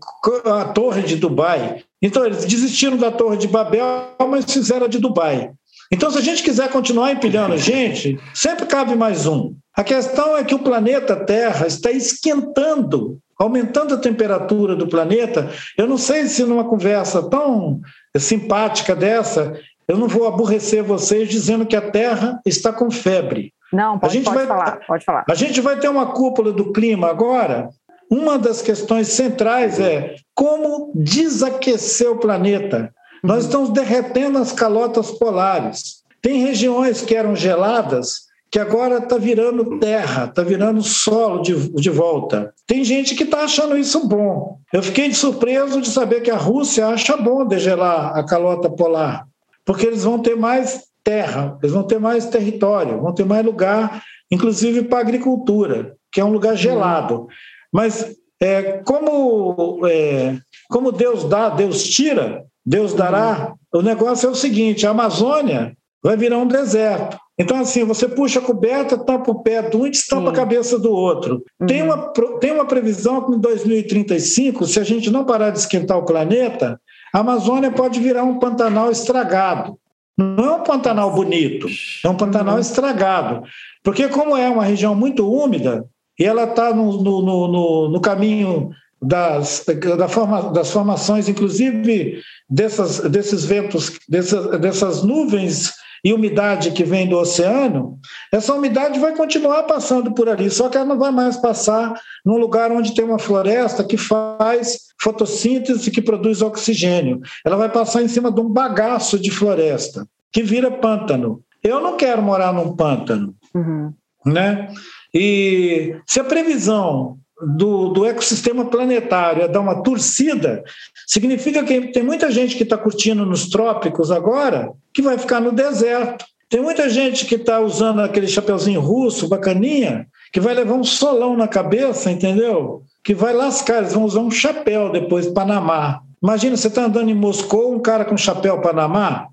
[0.44, 1.82] a Torre de Dubai.
[2.00, 5.50] Então, eles desistiram da Torre de Babel, mas fizeram a de Dubai.
[5.92, 9.54] Então, se a gente quiser continuar empilhando gente, sempre cabe mais um.
[9.76, 15.50] A questão é que o planeta Terra está esquentando, aumentando a temperatura do planeta.
[15.76, 17.80] Eu não sei se numa conversa tão
[18.16, 19.52] simpática dessa,
[19.86, 23.52] eu não vou aborrecer vocês dizendo que a Terra está com febre.
[23.72, 25.24] Não, pode, a gente pode vai, falar, pode falar.
[25.28, 27.68] A gente vai ter uma cúpula do clima agora
[28.10, 32.92] uma das questões centrais é como desaquecer o planeta.
[33.22, 36.04] Nós estamos derretendo as calotas polares.
[36.22, 38.25] Tem regiões que eram geladas
[38.56, 42.54] que agora está virando terra, está virando solo de, de volta.
[42.66, 44.56] Tem gente que está achando isso bom.
[44.72, 49.26] Eu fiquei surpreso de saber que a Rússia acha bom degelar a calota polar,
[49.62, 54.02] porque eles vão ter mais terra, eles vão ter mais território, vão ter mais lugar,
[54.30, 57.26] inclusive para agricultura, que é um lugar gelado.
[57.70, 60.34] Mas é, como, é,
[60.70, 66.16] como Deus dá, Deus tira, Deus dará, o negócio é o seguinte: a Amazônia vai
[66.16, 67.18] virar um deserto.
[67.38, 70.78] Então, assim, você puxa a coberta, tampa o pé de um e estampa a cabeça
[70.78, 71.42] do outro.
[71.60, 71.66] Uhum.
[71.66, 71.98] Tem, uma,
[72.40, 76.80] tem uma previsão que em 2035, se a gente não parar de esquentar o planeta,
[77.12, 79.78] a Amazônia pode virar um Pantanal estragado.
[80.16, 81.66] Não é um Pantanal bonito,
[82.02, 82.60] é um Pantanal uhum.
[82.60, 83.42] estragado.
[83.84, 85.84] Porque, como é uma região muito úmida,
[86.18, 88.70] e ela está no, no, no, no, caminho
[89.00, 89.62] das,
[89.98, 95.74] da forma, das formações, inclusive dessas, desses ventos, dessas, dessas nuvens
[96.06, 97.98] e umidade que vem do oceano,
[98.30, 102.38] essa umidade vai continuar passando por ali, só que ela não vai mais passar num
[102.38, 107.20] lugar onde tem uma floresta que faz fotossíntese que produz oxigênio.
[107.44, 111.42] Ela vai passar em cima de um bagaço de floresta que vira pântano.
[111.60, 113.92] Eu não quero morar num pântano, uhum.
[114.24, 114.72] né?
[115.12, 120.64] E se a previsão do, do ecossistema planetário é dar uma torcida,
[121.06, 125.52] significa que tem muita gente que está curtindo nos trópicos agora que vai ficar no
[125.52, 126.24] deserto.
[126.48, 131.36] Tem muita gente que está usando aquele chapeuzinho russo, bacaninha, que vai levar um solão
[131.36, 132.82] na cabeça, entendeu?
[133.04, 136.00] Que vai lascar, eles vão usar um chapéu depois, Panamá.
[136.22, 139.28] Imagina, você está andando em Moscou, um cara com chapéu Panamá.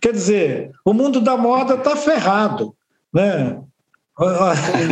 [0.00, 2.74] Quer dizer, o mundo da moda está ferrado.
[3.12, 3.58] Né?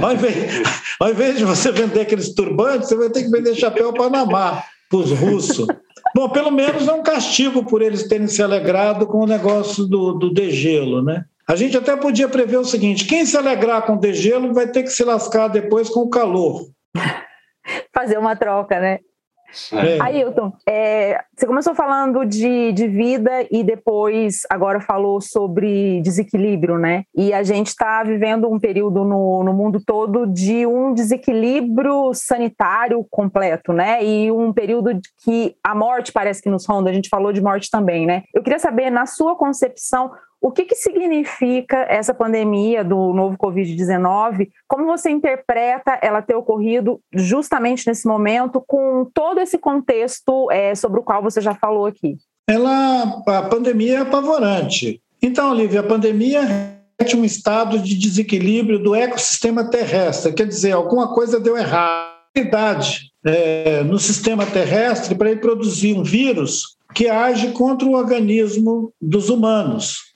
[0.03, 0.63] Ao invés,
[0.99, 4.99] ao invés de você vender aqueles turbantes, você vai ter que vender chapéu Panamá para
[4.99, 5.67] os russos.
[6.15, 10.15] Bom, pelo menos é um castigo por eles terem se alegrado com o negócio do,
[10.15, 11.25] do degelo, né?
[11.47, 14.83] A gente até podia prever o seguinte: quem se alegrar com o degelo vai ter
[14.83, 16.67] que se lascar depois com o calor.
[17.95, 19.01] Fazer uma troca, né?
[19.73, 20.01] É.
[20.01, 27.05] Ailton, é, você começou falando de, de vida e depois agora falou sobre desequilíbrio, né?
[27.15, 33.07] E a gente está vivendo um período no, no mundo todo de um desequilíbrio sanitário
[33.11, 34.05] completo, né?
[34.05, 37.41] E um período de que a morte parece que nos ronda, a gente falou de
[37.41, 38.25] morte também, né?
[38.35, 44.49] Eu queria saber, na sua concepção, o que, que significa essa pandemia do novo Covid-19?
[44.69, 51.01] Como você interpreta ela ter ocorrido justamente nesse momento, com todo esse contexto é, sobre
[51.01, 52.17] o qual você já falou aqui?
[52.49, 55.03] Ela, a pandemia é apavorante.
[55.21, 61.13] Então, Olivia, a pandemia reflete um estado de desequilíbrio do ecossistema terrestre, quer dizer, alguma
[61.13, 62.17] coisa deu errado.
[63.25, 69.29] É, no sistema terrestre para ele produzir um vírus que age contra o organismo dos
[69.29, 70.08] humanos.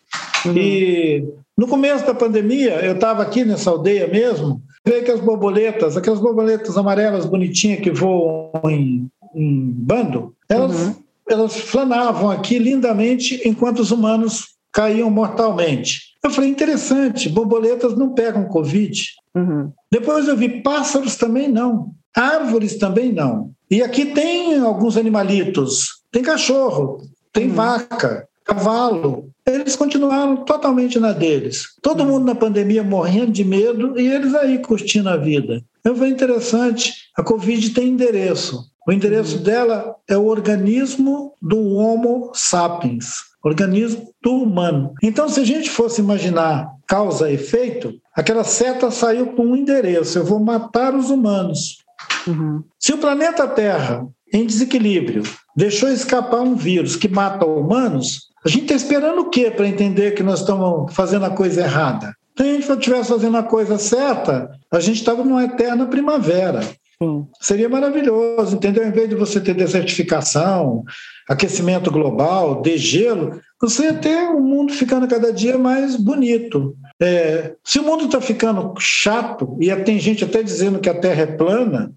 [0.46, 0.56] Uhum.
[0.56, 1.24] E
[1.56, 6.20] no começo da pandemia, eu estava aqui nessa aldeia mesmo, veio que as borboletas, aquelas
[6.20, 10.94] borboletas amarelas bonitinhas que voam em, em bando, elas, uhum.
[11.28, 16.12] elas flanavam aqui lindamente enquanto os humanos caíam mortalmente.
[16.24, 19.02] Eu falei, interessante, borboletas não pegam Covid.
[19.34, 19.72] Uhum.
[19.90, 23.50] Depois eu vi pássaros também não, árvores também não.
[23.70, 27.02] E aqui tem alguns animalitos, tem cachorro,
[27.32, 27.54] tem uhum.
[27.54, 29.31] vaca, cavalo.
[29.46, 31.66] Eles continuaram totalmente na deles.
[31.82, 35.62] Todo mundo na pandemia morrendo de medo e eles aí curtindo a vida.
[35.84, 38.70] Eu falei interessante, a Covid tem endereço.
[38.86, 39.42] O endereço uhum.
[39.42, 44.92] dela é o organismo do Homo sapiens, organismo do humano.
[45.02, 50.18] Então, se a gente fosse imaginar causa e efeito, aquela seta saiu com um endereço:
[50.18, 51.78] eu vou matar os humanos.
[52.26, 52.62] Uhum.
[52.78, 55.22] Se o planeta Terra, em desequilíbrio,
[55.54, 60.12] deixou escapar um vírus que mata humanos, a gente está esperando o quê para entender
[60.12, 62.14] que nós estamos fazendo a coisa errada?
[62.36, 66.62] Se a gente estivesse fazendo a coisa certa, a gente estava numa eterna primavera.
[67.00, 67.26] Sim.
[67.40, 68.86] Seria maravilhoso, entendeu?
[68.86, 70.82] Em vez de você ter desertificação,
[71.28, 76.76] aquecimento global, degelo, você ia ter o um mundo ficando cada dia mais bonito.
[77.00, 81.22] É, se o mundo está ficando chato, e tem gente até dizendo que a Terra
[81.22, 81.92] é plana,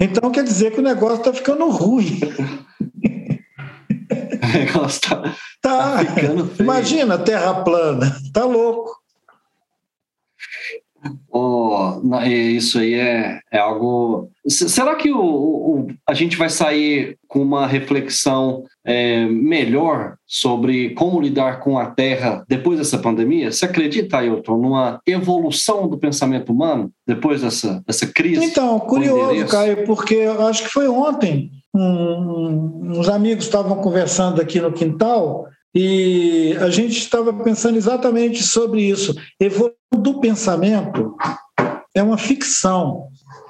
[0.00, 2.20] então quer dizer que o negócio está ficando ruim.
[4.42, 6.62] O negócio tá, tá, tá ficando feio.
[6.64, 8.99] Imagina terra plana, tá louco.
[11.30, 14.30] Oh, isso aí é, é algo.
[14.46, 21.20] Será que o, o, a gente vai sair com uma reflexão é, melhor sobre como
[21.20, 23.50] lidar com a Terra depois dessa pandemia?
[23.50, 28.44] Você acredita, Ailton, numa evolução do pensamento humano depois dessa, dessa crise?
[28.44, 34.60] Então, curioso, Caio, porque eu acho que foi ontem um, uns amigos estavam conversando aqui
[34.60, 39.14] no quintal e a gente estava pensando exatamente sobre isso.
[39.38, 41.16] Evolução do pensamento
[41.94, 43.08] é uma ficção.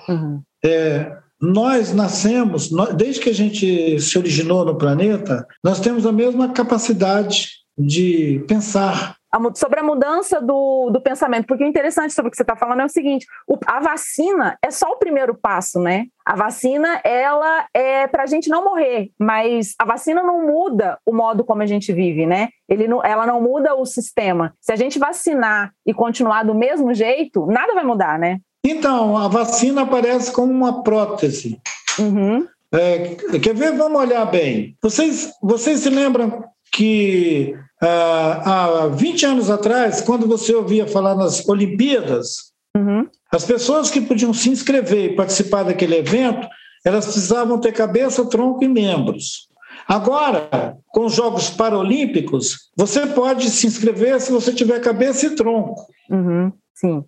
[0.09, 0.43] Uhum.
[0.65, 6.53] É, nós nascemos, desde que a gente se originou no planeta, nós temos a mesma
[6.53, 9.17] capacidade de pensar,
[9.55, 12.81] sobre a mudança do, do pensamento, porque o interessante sobre o que você está falando
[12.81, 16.07] é o seguinte: o, a vacina é só o primeiro passo, né?
[16.31, 21.13] A vacina, ela é para a gente não morrer, mas a vacina não muda o
[21.13, 22.51] modo como a gente vive, né?
[22.69, 24.55] Ele não, ela não muda o sistema.
[24.61, 28.39] Se a gente vacinar e continuar do mesmo jeito, nada vai mudar, né?
[28.65, 31.61] Então, a vacina aparece como uma prótese.
[31.99, 32.47] Uhum.
[32.71, 33.77] É, quer ver?
[33.77, 34.77] Vamos olhar bem.
[34.81, 41.45] Vocês, vocês se lembram que ah, há 20 anos atrás, quando você ouvia falar nas
[41.49, 43.09] Olimpíadas, uhum.
[43.33, 46.49] As pessoas que podiam se inscrever e participar daquele evento,
[46.85, 49.49] elas precisavam ter cabeça, tronco e membros.
[49.87, 55.87] Agora, com os Jogos Paralímpicos, você pode se inscrever se você tiver cabeça e tronco.
[56.11, 56.53] Uhum.
[56.75, 57.05] Sim.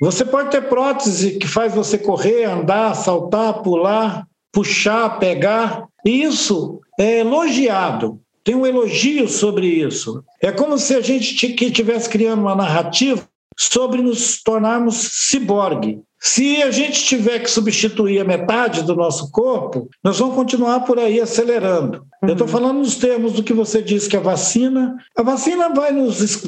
[0.00, 5.86] Você pode ter prótese que faz você correr, andar, saltar, pular, puxar, pegar.
[6.04, 10.24] Isso é elogiado tem um elogio sobre isso.
[10.40, 14.96] É como se a gente estivesse criando uma narrativa sobre nos tornarmos
[15.28, 16.00] ciborgue.
[16.20, 20.98] Se a gente tiver que substituir a metade do nosso corpo, nós vamos continuar por
[20.98, 21.98] aí acelerando.
[22.22, 22.28] Uhum.
[22.28, 25.92] Eu estou falando nos termos do que você disse que a vacina, a vacina vai
[25.92, 26.42] nos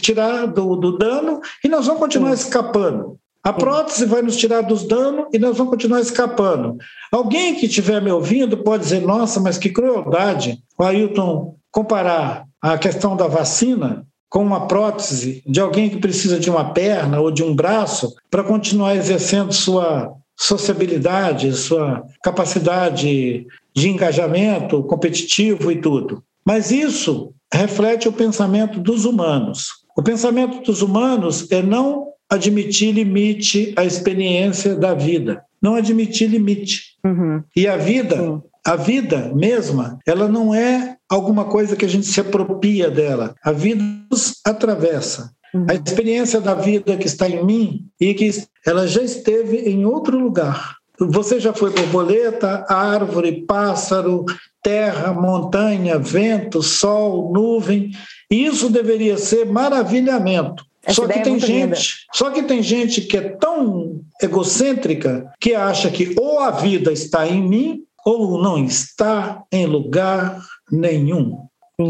[0.00, 2.34] tirar do, do dano e nós vamos continuar uhum.
[2.34, 3.18] escapando.
[3.44, 6.76] A prótese vai nos tirar dos danos e nós vamos continuar escapando.
[7.10, 12.78] Alguém que estiver me ouvindo pode dizer: nossa, mas que crueldade o Ailton comparar a
[12.78, 17.44] questão da vacina com uma prótese de alguém que precisa de uma perna ou de
[17.44, 26.24] um braço para continuar exercendo sua sociabilidade, sua capacidade de engajamento competitivo e tudo.
[26.42, 29.66] Mas isso reflete o pensamento dos humanos.
[29.94, 36.96] O pensamento dos humanos é não admitir limite à experiência da vida, não admitir limite.
[37.04, 37.42] Uhum.
[37.54, 38.42] E a vida.
[38.64, 43.34] A vida mesma, ela não é alguma coisa que a gente se apropria dela.
[43.42, 45.32] A vida nos atravessa.
[45.52, 45.66] Uhum.
[45.68, 48.30] A experiência da vida que está em mim e que
[48.64, 50.76] ela já esteve em outro lugar.
[50.98, 54.24] Você já foi borboleta, árvore, pássaro,
[54.62, 57.90] terra, montanha, vento, sol, nuvem.
[58.30, 60.64] Isso deveria ser maravilhamento.
[60.84, 61.76] Essa só que é tem é gente, linda.
[62.12, 67.26] só que tem gente que é tão egocêntrica que acha que ou a vida está
[67.26, 70.40] em mim ou não está em lugar
[70.70, 71.38] nenhum.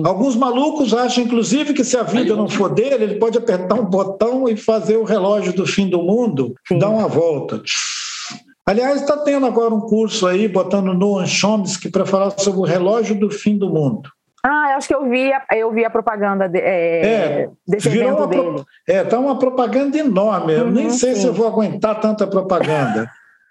[0.05, 3.85] Alguns malucos acham, inclusive, que se a vida não for dele, ele pode apertar um
[3.85, 6.79] botão e fazer o relógio do fim do mundo Sim.
[6.79, 7.61] dar uma volta.
[8.65, 13.19] Aliás, está tendo agora um curso aí, botando Noam Chomsky para falar sobre o relógio
[13.19, 14.09] do fim do mundo.
[14.45, 18.43] Ah, acho que eu vi, eu vi a propaganda de, é, é, desse evento dele.
[18.43, 20.53] Pro, é, tá uma propaganda enorme.
[20.53, 21.21] Eu nem uhum, sei sim.
[21.23, 23.09] se eu vou aguentar tanta propaganda.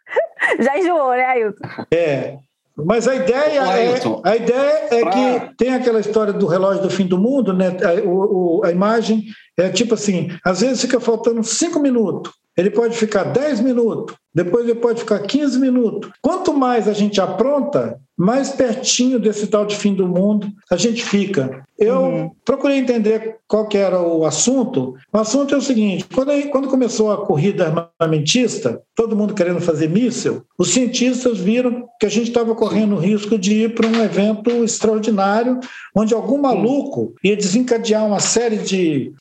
[0.60, 1.68] Já enjoou, né, Ailton?
[1.94, 2.38] É.
[2.86, 5.12] Mas a ideia é, a ideia é pra...
[5.12, 7.78] que tem aquela história do relógio do fim do mundo, né?
[7.84, 9.26] A, o, a imagem
[9.58, 12.32] é tipo assim: às vezes fica faltando cinco minutos,
[12.62, 16.12] ele pode ficar dez minutos, depois ele pode ficar 15 minutos.
[16.22, 21.04] Quanto mais a gente apronta, mais pertinho desse tal de fim do mundo a gente
[21.04, 21.66] fica.
[21.78, 22.32] Eu uhum.
[22.46, 24.94] procurei entender qual que era o assunto.
[25.12, 29.90] O assunto é o seguinte: quando, quando começou a corrida armamentista, todo mundo querendo fazer
[29.90, 34.04] míssil, os cientistas viram que a gente estava correndo o risco de ir para um
[34.04, 35.60] evento extraordinário,
[35.96, 39.12] onde algum maluco ia desencadear uma série de,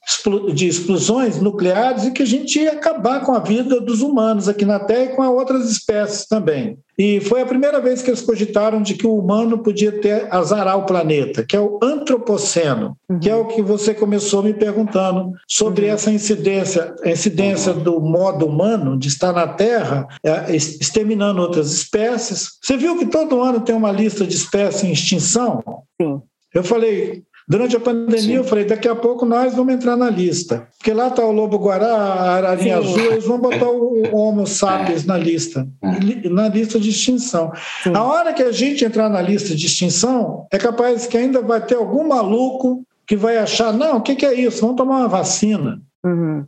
[0.53, 4.64] de explosões nucleares e que a gente ia acabar com a vida dos humanos aqui
[4.64, 6.78] na Terra e com outras espécies também.
[6.99, 10.78] E foi a primeira vez que eles cogitaram de que o humano podia ter azarar
[10.78, 13.18] o planeta, que é o antropoceno, uhum.
[13.18, 15.95] que é o que você começou me perguntando sobre uhum.
[15.95, 17.83] essa incidência, a incidência uhum.
[17.83, 22.51] do modo humano de estar na Terra, é, exterminando outras espécies.
[22.62, 25.62] Você viu que todo ano tem uma lista de espécies em extinção?
[26.01, 26.20] Sim.
[26.53, 28.34] Eu falei, Durante a pandemia, Sim.
[28.34, 30.68] eu falei: daqui a pouco nós vamos entrar na lista.
[30.78, 32.88] Porque lá está o lobo-guará, a ararinha Sim.
[32.88, 35.07] azul, eles vão botar o Homo sapiens é.
[35.09, 36.28] na lista é.
[36.28, 37.51] na lista de extinção.
[37.82, 37.90] Sim.
[37.92, 41.61] A hora que a gente entrar na lista de extinção, é capaz que ainda vai
[41.61, 44.61] ter algum maluco que vai achar: não, o que, que é isso?
[44.61, 45.82] Vamos tomar uma vacina.
[46.05, 46.46] Uhum.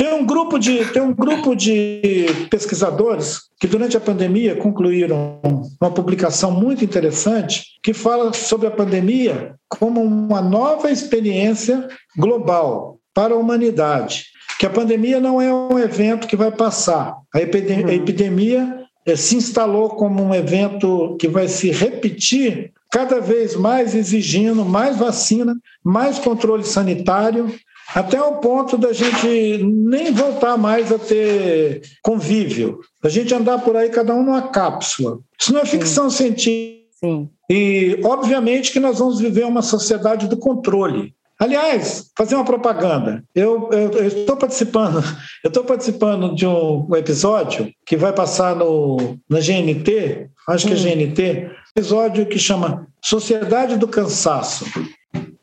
[0.00, 5.38] Tem um grupo de, tem um grupo de pesquisadores que durante a pandemia concluíram
[5.78, 11.86] uma publicação muito interessante que fala sobre a pandemia como uma nova experiência
[12.16, 14.24] global para a humanidade.
[14.58, 17.14] Que a pandemia não é um evento que vai passar.
[17.34, 23.20] A epidemia, a epidemia eh, se instalou como um evento que vai se repetir cada
[23.20, 27.54] vez mais exigindo mais vacina, mais controle sanitário,
[27.94, 33.76] até o ponto da gente nem voltar mais a ter convívio, a gente andar por
[33.76, 35.18] aí cada um numa cápsula.
[35.38, 36.16] Isso não é ficção Sim.
[36.16, 36.80] científica.
[37.02, 37.28] Sim.
[37.48, 41.14] E, obviamente, que nós vamos viver uma sociedade do controle.
[41.38, 43.24] Aliás, fazer uma propaganda.
[43.34, 45.02] Eu, eu, eu estou participando,
[45.42, 50.76] eu estou participando de um, episódio que vai passar no, na GNT, acho que é
[50.76, 50.82] hum.
[50.82, 54.66] GNT, episódio que chama Sociedade do Cansaço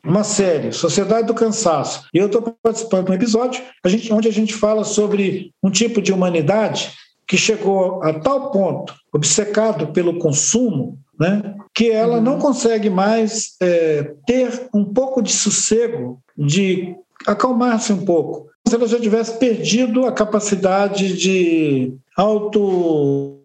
[0.08, 2.06] uma série, Sociedade do Cansaço.
[2.14, 5.70] E eu estou participando de um episódio a gente, onde a gente fala sobre um
[5.70, 6.92] tipo de humanidade
[7.26, 12.22] que chegou a tal ponto, obcecado pelo consumo, né, que ela uhum.
[12.22, 16.96] não consegue mais é, ter um pouco de sossego, de
[17.26, 18.48] acalmar-se um pouco.
[18.66, 23.38] Se ela já tivesse perdido a capacidade de auto.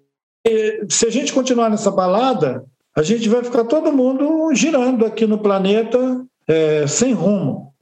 [0.90, 5.38] Se a gente continuar nessa balada, a gente vai ficar todo mundo girando aqui no
[5.38, 7.74] planeta é, sem rumo.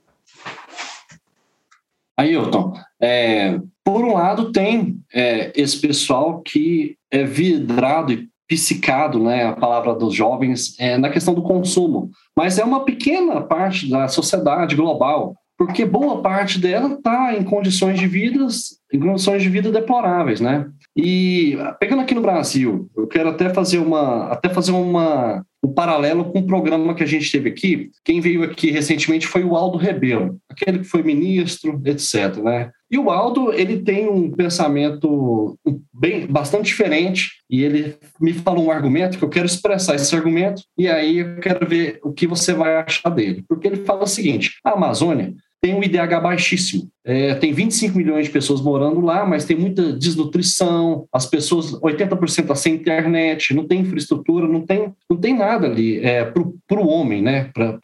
[2.17, 9.45] Ailton, é, por um lado tem é, esse pessoal que é vidrado e psicado, né,
[9.45, 14.09] a palavra dos jovens, é, na questão do consumo, mas é uma pequena parte da
[14.09, 19.71] sociedade global, porque boa parte dela está em condições de vidas, em condições de vida
[19.71, 20.67] deploráveis, né?
[20.95, 26.25] E pegando aqui no Brasil, eu quero até fazer uma, até fazer uma um paralelo
[26.25, 27.91] com o programa que a gente teve aqui.
[28.03, 32.37] Quem veio aqui recentemente foi o Aldo Rebelo, aquele que foi ministro, etc.
[32.37, 32.71] Né?
[32.89, 35.57] E o Aldo ele tem um pensamento
[35.93, 40.63] bem bastante diferente e ele me falou um argumento que eu quero expressar esse argumento
[40.77, 44.07] e aí eu quero ver o que você vai achar dele, porque ele fala o
[44.07, 46.89] seguinte: a Amazônia tem um IDH baixíssimo.
[47.05, 52.55] É, tem 25 milhões de pessoas morando lá, mas tem muita desnutrição, as pessoas, 80%
[52.55, 57.21] sem internet, não tem infraestrutura, não tem, não tem nada ali é, para o homem,
[57.21, 57.49] né?
[57.53, 57.77] para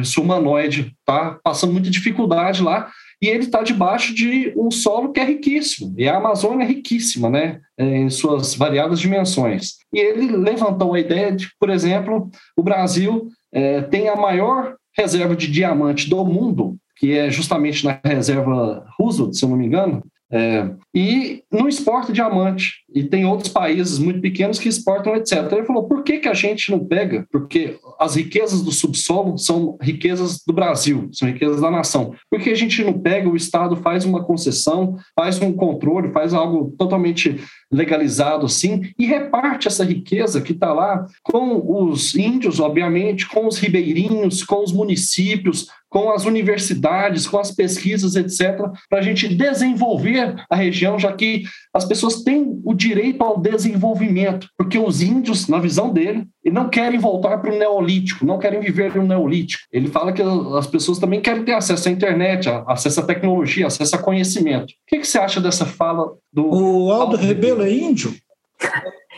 [0.00, 5.20] esse humanoide, tá passando muita dificuldade lá, e ele está debaixo de um solo que
[5.20, 7.60] é riquíssimo, e a Amazônia é riquíssima, né?
[7.76, 9.74] É, em suas variadas dimensões.
[9.92, 15.34] E ele levantou a ideia de, por exemplo, o Brasil é, tem a maior reserva
[15.34, 20.02] de diamante do mundo, que é justamente na reserva Roosevelt, se eu não me engano,
[20.30, 22.84] É, e não exporta diamante.
[22.94, 25.50] E tem outros países muito pequenos que exportam, etc.
[25.50, 27.26] Ele falou: por que, que a gente não pega?
[27.32, 32.12] Porque as riquezas do subsolo são riquezas do Brasil, são riquezas da nação.
[32.30, 33.26] Por que a gente não pega?
[33.26, 37.40] O Estado faz uma concessão, faz um controle, faz algo totalmente
[37.72, 43.58] legalizado sim, e reparte essa riqueza que está lá com os índios, obviamente, com os
[43.58, 48.58] ribeirinhos, com os municípios, com as universidades, com as pesquisas, etc.,
[48.88, 54.48] para a gente desenvolver a região, já que as pessoas têm o direito ao desenvolvimento,
[54.56, 58.94] porque os índios, na visão dele, não querem voltar para o neolítico, não querem viver
[58.94, 59.62] no neolítico.
[59.72, 63.96] Ele fala que as pessoas também querem ter acesso à internet, acesso à tecnologia, acesso
[63.96, 64.70] a conhecimento.
[64.70, 66.46] O que, que você acha dessa fala do.
[66.46, 68.14] O Aldo, Aldo Rebelo é índio?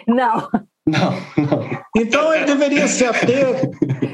[0.06, 0.48] Não.
[0.86, 1.82] Não, não.
[1.96, 3.46] Então ele deveria se ater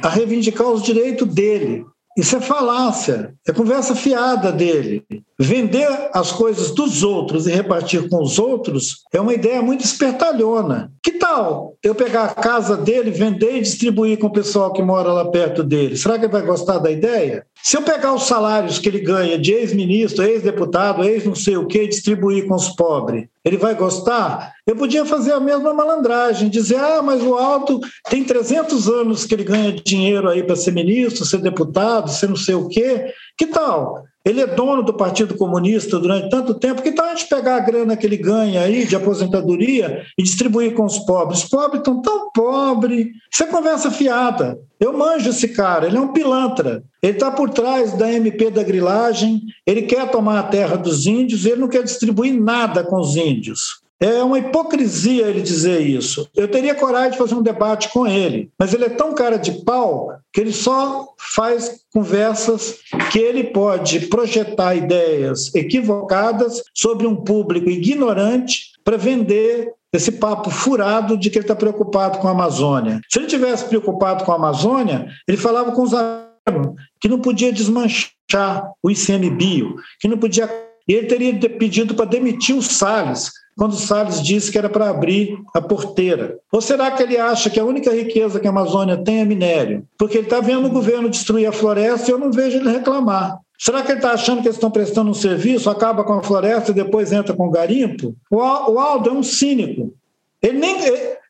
[0.03, 1.87] a reivindicar os direitos dele.
[2.17, 5.05] Isso é falácia, é conversa fiada dele.
[5.39, 10.91] Vender as coisas dos outros e repartir com os outros é uma ideia muito espertalhona.
[11.03, 15.13] Que tal eu pegar a casa dele, vender e distribuir com o pessoal que mora
[15.13, 15.95] lá perto dele?
[15.95, 17.45] Será que ele vai gostar da ideia?
[17.63, 21.83] Se eu pegar os salários que ele ganha de ex-ministro, ex-deputado, ex-não sei o que,
[21.83, 24.55] e distribuir com os pobres, ele vai gostar?
[24.67, 27.79] Eu podia fazer a mesma malandragem, dizer, ah, mas o Alto
[28.11, 32.35] tem 300 anos que ele ganha dinheiro aí para ser ministro, ser deputado, ser não
[32.35, 33.13] sei o quê.
[33.37, 34.05] Que tal?
[34.25, 37.61] Ele é dono do Partido Comunista durante tanto tempo, que tal a gente pegar a
[37.61, 41.45] grana que ele ganha aí de aposentadoria e distribuir com os pobres?
[41.45, 43.07] Os pobres estão tão pobres.
[43.33, 44.59] Isso é conversa fiada.
[44.81, 46.83] Eu manjo esse cara, ele é um pilantra.
[47.01, 51.47] Ele está por trás da MP da grilagem, ele quer tomar a terra dos índios,
[51.47, 53.86] ele não quer distribuir nada com os índios.
[54.01, 56.29] É uma hipocrisia ele dizer isso.
[56.35, 59.53] Eu teria coragem de fazer um debate com ele, mas ele é tão cara de
[59.65, 62.81] pau que ele só faz conversas
[63.11, 71.17] que ele pode projetar ideias equivocadas sobre um público ignorante para vender esse papo furado
[71.17, 73.01] de que ele está preocupado com a Amazônia.
[73.09, 77.53] Se ele tivesse preocupado com a Amazônia, ele falava com os amigos que não podia
[77.53, 80.49] desmanchar o ICMBio, que não podia.
[80.89, 85.39] E ele teria pedido para demitir o Salles, quando Salles disse que era para abrir
[85.55, 86.39] a porteira?
[86.53, 89.85] Ou será que ele acha que a única riqueza que a Amazônia tem é minério?
[89.99, 93.39] Porque ele está vendo o governo destruir a floresta e eu não vejo ele reclamar.
[93.59, 96.71] Será que ele está achando que eles estão prestando um serviço, acaba com a floresta
[96.71, 98.15] e depois entra com o garimpo?
[98.31, 99.95] O Aldo é um cínico.
[100.43, 100.77] Ele, nem,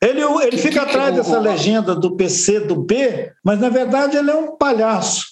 [0.01, 4.35] ele, ele fica atrás dessa legenda do PC do B, mas na verdade ele é
[4.35, 5.25] um palhaço.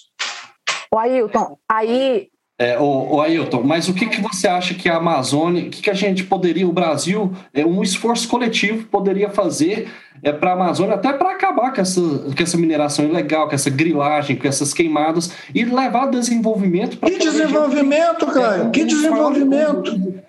[0.90, 2.28] O Ailton, aí
[2.58, 5.90] é, o, Ailton, mas o que, que você acha que a Amazônia, o que, que
[5.90, 9.88] a gente poderia, o Brasil, é um esforço coletivo poderia fazer
[10.22, 13.68] é, para a Amazônia, até para acabar com essa, com essa mineração ilegal, com essa
[13.68, 17.10] grilagem, com essas queimadas e levar desenvolvimento para.
[17.10, 18.64] Que desenvolvimento, cara?
[18.64, 20.22] É, que desenvolvimento?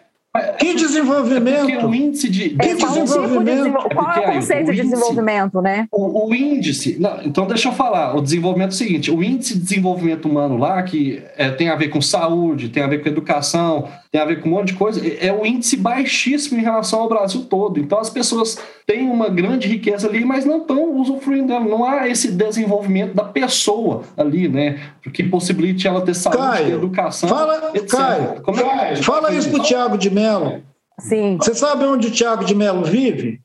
[0.57, 1.69] Que desenvolvimento?
[1.69, 2.49] É o índice de.
[2.49, 3.63] Que desenvolvimento?
[3.63, 5.88] Tipo de, qual é o conceito de desenvolvimento, né?
[5.91, 6.97] O, o índice.
[6.99, 8.15] Não, então, deixa eu falar.
[8.15, 11.75] O desenvolvimento é o seguinte: o índice de desenvolvimento humano lá, que é, tem a
[11.75, 14.73] ver com saúde, tem a ver com educação, tem a ver com um monte de
[14.75, 17.79] coisa, é o índice baixíssimo em relação ao Brasil todo.
[17.79, 21.65] Então, as pessoas têm uma grande riqueza ali, mas não estão usufruindo dela.
[21.65, 24.79] Não há esse desenvolvimento da pessoa ali, né?
[25.13, 27.29] Que possibilite ela ter saúde, Caio, ter educação.
[27.29, 27.89] Fala, etc.
[27.89, 29.03] Caio, Como é que...
[29.03, 30.63] fala isso para o Tiago de Mello.
[30.99, 31.37] Sim.
[31.37, 33.41] Você sabe onde o Tiago de Mello vive?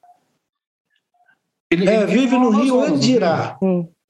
[1.70, 3.58] Ele, é, ele vive no Rio Andirá.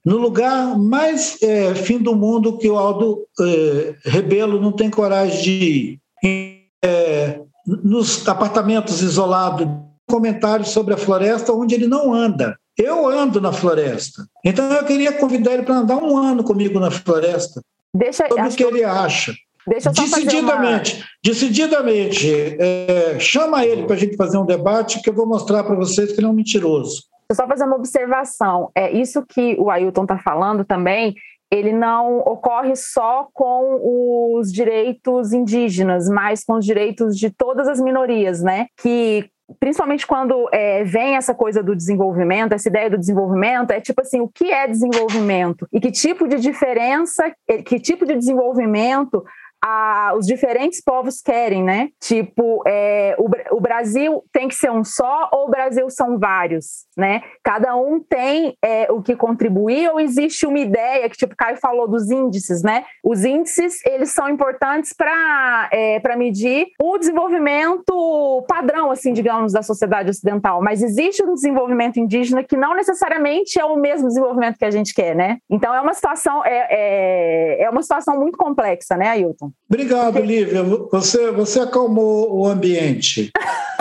[0.04, 5.42] No lugar mais é, fim do mundo que o Aldo é, Rebelo não tem coragem
[5.42, 6.01] de ir.
[6.24, 9.66] É, nos apartamentos isolados,
[10.06, 12.58] comentários sobre a floresta onde ele não anda.
[12.76, 14.26] Eu ando na floresta.
[14.44, 17.62] Então eu queria convidar ele para andar um ano comigo na floresta.
[17.94, 19.34] Deixa, sobre o que ele acha.
[19.66, 21.04] Deixa eu decididamente, uma...
[21.22, 25.76] decididamente, é, chama ele para a gente fazer um debate que eu vou mostrar para
[25.76, 27.04] vocês que ele é um mentiroso.
[27.28, 28.70] Eu só fazer uma observação.
[28.74, 31.14] É isso que o Ailton está falando também.
[31.52, 37.78] Ele não ocorre só com os direitos indígenas, mas com os direitos de todas as
[37.78, 38.68] minorias, né?
[38.80, 39.30] Que
[39.60, 44.20] principalmente quando é, vem essa coisa do desenvolvimento, essa ideia do desenvolvimento, é tipo assim,
[44.20, 45.68] o que é desenvolvimento?
[45.70, 47.30] E que tipo de diferença,
[47.66, 49.22] que tipo de desenvolvimento
[49.64, 51.90] a, os diferentes povos querem, né?
[52.00, 56.84] Tipo, é, o, o, Brasil tem que ser um só ou o Brasil são vários,
[56.96, 57.22] né?
[57.44, 61.86] Cada um tem é, o que contribuir ou existe uma ideia que, tipo, Caio falou
[61.86, 62.84] dos índices, né?
[63.04, 70.10] Os índices, eles são importantes para é, medir o desenvolvimento padrão, assim, digamos, da sociedade
[70.10, 74.70] ocidental, mas existe um desenvolvimento indígena que não necessariamente é o mesmo desenvolvimento que a
[74.70, 75.38] gente quer, né?
[75.48, 79.51] Então, é uma situação, é, é, é uma situação muito complexa, né, Ailton?
[79.68, 80.62] Obrigado, Lívia.
[80.90, 83.30] Você, você acalmou o ambiente.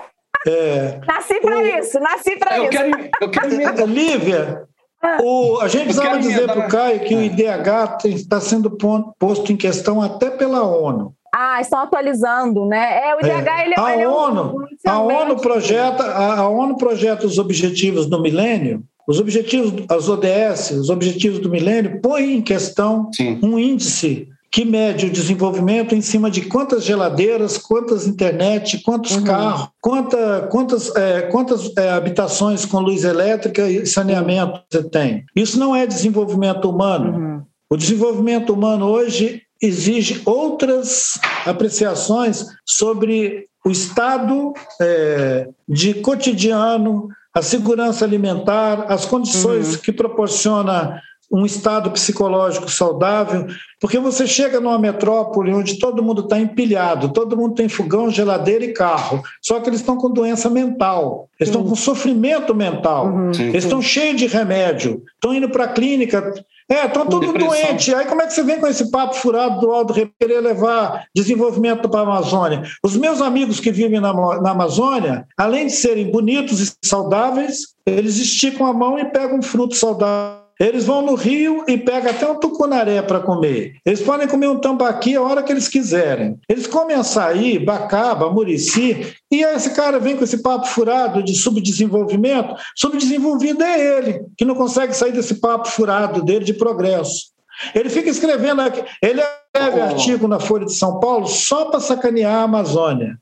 [0.48, 1.68] É, nasci para o...
[1.68, 2.70] isso, nasci para isso.
[2.72, 4.64] Quero, eu quero Lívia,
[5.00, 5.20] ah.
[5.22, 8.76] o, a gente precisava dizer para o Caio que o IDH está sendo
[9.20, 11.14] posto em questão até pela ONU.
[11.32, 13.10] Ah, estão atualizando, né?
[13.10, 13.66] É, o IDH é.
[13.66, 17.38] ele, é a ele ONU, é um, a ONU projeta, a, a ONU projeta os
[17.38, 23.40] objetivos do milênio os objetivos, as ODS, os objetivos do milênio, põem em questão Sim.
[23.44, 29.24] um índice que mede o desenvolvimento em cima de quantas geladeiras, quantas internet, quantos uhum.
[29.24, 35.24] carros, quanta, quantas, é, quantas é, habitações com luz elétrica e saneamento você tem.
[35.34, 37.18] Isso não é desenvolvimento humano.
[37.18, 37.42] Uhum.
[37.70, 48.04] O desenvolvimento humano hoje exige outras apreciações sobre o estado é, de cotidiano, a segurança
[48.04, 49.80] alimentar, as condições uhum.
[49.80, 51.02] que proporciona
[51.32, 53.48] um estado psicológico saudável,
[53.80, 58.66] porque você chega numa metrópole onde todo mundo está empilhado, todo mundo tem fogão, geladeira
[58.66, 63.32] e carro, só que eles estão com doença mental, eles estão com sofrimento mental, uhum.
[63.32, 66.34] eles estão cheios de remédio, estão indo para a clínica,
[66.70, 67.94] é, estão tudo doente.
[67.94, 71.90] Aí como é que você vem com esse papo furado do Aldo querer levar desenvolvimento
[71.90, 72.64] para a Amazônia?
[72.84, 78.18] Os meus amigos que vivem na, na Amazônia, além de serem bonitos e saudáveis, eles
[78.18, 82.30] esticam a mão e pegam um fruto saudável eles vão no rio e pegam até
[82.30, 83.78] um tucunaré para comer.
[83.84, 86.40] Eles podem comer um tambaqui a hora que eles quiserem.
[86.48, 92.56] Eles comem açaí, bacaba, murici, e esse cara vem com esse papo furado de subdesenvolvimento.
[92.76, 97.32] Subdesenvolvido é ele, que não consegue sair desse papo furado dele de progresso.
[97.74, 99.84] Ele fica escrevendo, aqui, ele escreve oh.
[99.84, 103.18] artigo na Folha de São Paulo só para sacanear a Amazônia.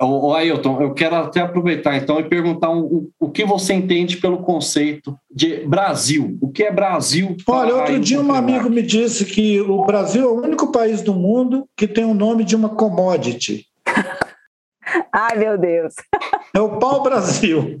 [0.00, 4.18] O Ailton, eu quero até aproveitar então e perguntar um, um, o que você entende
[4.18, 6.38] pelo conceito de Brasil.
[6.40, 7.36] O que é Brasil?
[7.48, 11.12] Olha, outro dia um amigo me disse que o Brasil é o único país do
[11.12, 13.66] mundo que tem o nome de uma commodity.
[15.12, 15.94] Ai, meu Deus.
[16.54, 17.78] É o pau-brasil.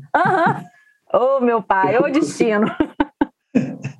[1.12, 2.66] Ô, oh, meu pai, ô oh, destino.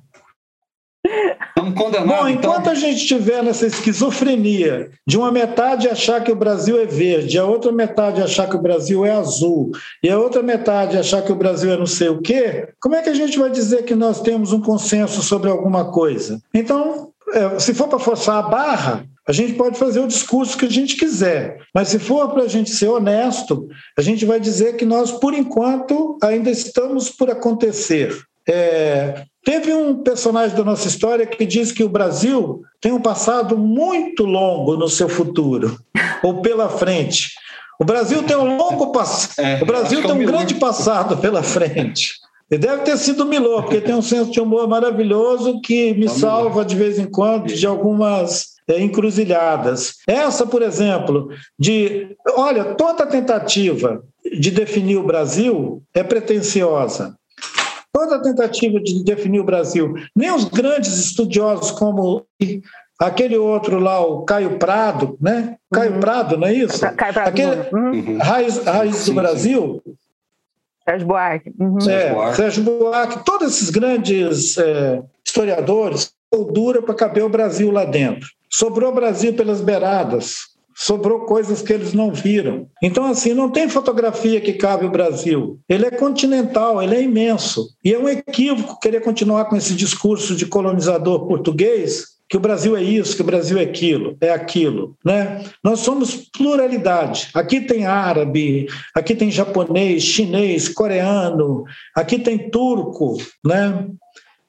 [1.47, 2.07] Estamos condenados.
[2.07, 2.29] Bom, então.
[2.29, 2.71] enquanto então...
[2.71, 7.45] a gente estiver nessa esquizofrenia de uma metade achar que o Brasil é verde, a
[7.45, 9.71] outra metade achar que o Brasil é azul,
[10.03, 13.01] e a outra metade achar que o Brasil é não sei o quê, como é
[13.01, 16.39] que a gente vai dizer que nós temos um consenso sobre alguma coisa?
[16.53, 20.65] Então, é, se for para forçar a barra, a gente pode fazer o discurso que
[20.65, 24.75] a gente quiser, mas se for para a gente ser honesto, a gente vai dizer
[24.75, 28.17] que nós, por enquanto, ainda estamos por acontecer.
[28.51, 33.55] É, teve um personagem da nossa história que diz que o Brasil tem um passado
[33.55, 35.77] muito longo no seu futuro,
[36.23, 37.29] ou pela frente.
[37.79, 42.15] O Brasil tem um longo passado, é, o Brasil tem um grande passado pela frente.
[42.51, 46.65] E deve ter sido Milô, porque tem um senso de humor maravilhoso que me salva
[46.65, 49.97] de vez em quando de algumas é, encruzilhadas.
[50.07, 51.29] Essa, por exemplo,
[51.59, 52.15] de.
[52.35, 54.01] Olha, toda tentativa
[54.39, 57.18] de definir o Brasil é pretensiosa
[57.91, 62.25] toda tentativa de definir o Brasil, nem os grandes estudiosos como
[62.99, 65.57] aquele outro lá, o Caio Prado, né?
[65.71, 65.99] Caio uhum.
[65.99, 66.79] Prado, não é isso?
[66.79, 67.27] Caio Prado.
[67.27, 68.17] Aquele uhum.
[68.17, 69.81] raiz, raiz sim, do Brasil.
[69.85, 69.93] Sim.
[70.83, 71.53] Sérgio Buarque.
[71.59, 71.77] Uhum.
[71.87, 73.23] É, Sérgio Buarque.
[73.23, 76.11] Todos esses grandes é, historiadores
[76.51, 78.27] dura para caber o Brasil lá dentro.
[78.49, 80.48] Sobrou o Brasil pelas beiradas
[80.79, 82.69] sobrou coisas que eles não viram.
[82.81, 85.59] Então, assim, não tem fotografia que cabe o Brasil.
[85.67, 87.67] Ele é continental, ele é imenso.
[87.83, 92.77] E é um equívoco querer continuar com esse discurso de colonizador português, que o Brasil
[92.77, 95.43] é isso, que o Brasil é aquilo, é aquilo, né?
[95.61, 97.27] Nós somos pluralidade.
[97.33, 103.85] Aqui tem árabe, aqui tem japonês, chinês, coreano, aqui tem turco, né?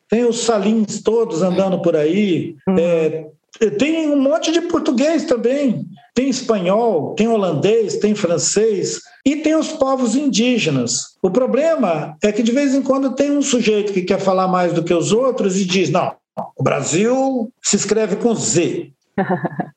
[0.09, 2.55] Tem os salins todos andando por aí.
[2.69, 2.77] Uhum.
[2.79, 3.27] É,
[3.79, 5.85] tem um monte de português também
[6.15, 11.17] tem espanhol, tem holandês, tem francês e tem os povos indígenas.
[11.23, 14.73] O problema é que de vez em quando tem um sujeito que quer falar mais
[14.73, 16.15] do que os outros e diz: não,
[16.57, 18.93] o Brasil se escreve com Z.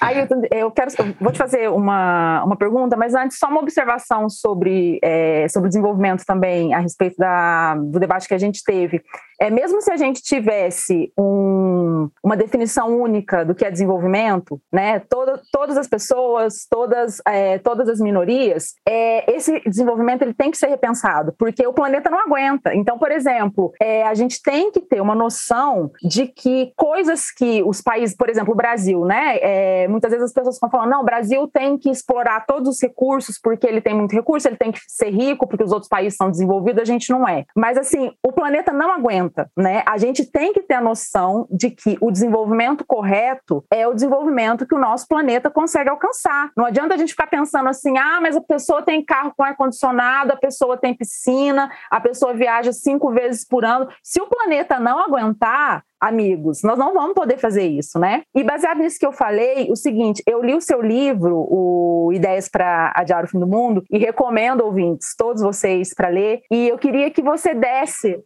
[0.00, 3.60] Aí eu, eu quero, eu vou te fazer uma, uma pergunta, mas antes só uma
[3.60, 8.62] observação sobre, é, sobre o desenvolvimento também a respeito da, do debate que a gente
[8.62, 9.02] teve.
[9.40, 15.00] É, mesmo se a gente tivesse um, uma definição única do que é desenvolvimento, né,
[15.00, 20.58] toda, todas as pessoas, todas, é, todas as minorias, é, esse desenvolvimento ele tem que
[20.58, 22.74] ser repensado, porque o planeta não aguenta.
[22.74, 27.62] Então, por exemplo, é, a gente tem que ter uma noção de que coisas que
[27.62, 31.02] os países, por exemplo, o Brasil, né, é, muitas vezes as pessoas ficam falando, não,
[31.02, 34.72] o Brasil tem que explorar todos os recursos porque ele tem muito recurso, ele tem
[34.72, 37.44] que ser rico porque os outros países são desenvolvidos, a gente não é.
[37.54, 39.82] Mas assim, o planeta não aguenta, né?
[39.86, 44.66] A gente tem que ter a noção de que o desenvolvimento correto é o desenvolvimento
[44.66, 46.50] que o nosso planeta consegue alcançar.
[46.56, 50.32] Não adianta a gente ficar pensando assim, ah, mas a pessoa tem carro com ar-condicionado,
[50.32, 53.88] a pessoa tem piscina, a pessoa viaja cinco vezes por ano.
[54.02, 58.22] Se o planeta não aguentar, amigos, nós não vamos poder fazer isso, né?
[58.34, 62.48] E baseado nisso que eu falei, o seguinte, eu li o seu livro, o Ideias
[62.48, 66.78] para Adiar o Fim do Mundo, e recomendo, ouvintes, todos vocês para ler, e eu
[66.78, 68.22] queria que você desse...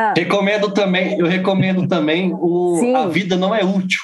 [0.00, 0.14] Ah.
[0.16, 4.00] Recomendo também, eu recomendo também o A Vida Não É Útil,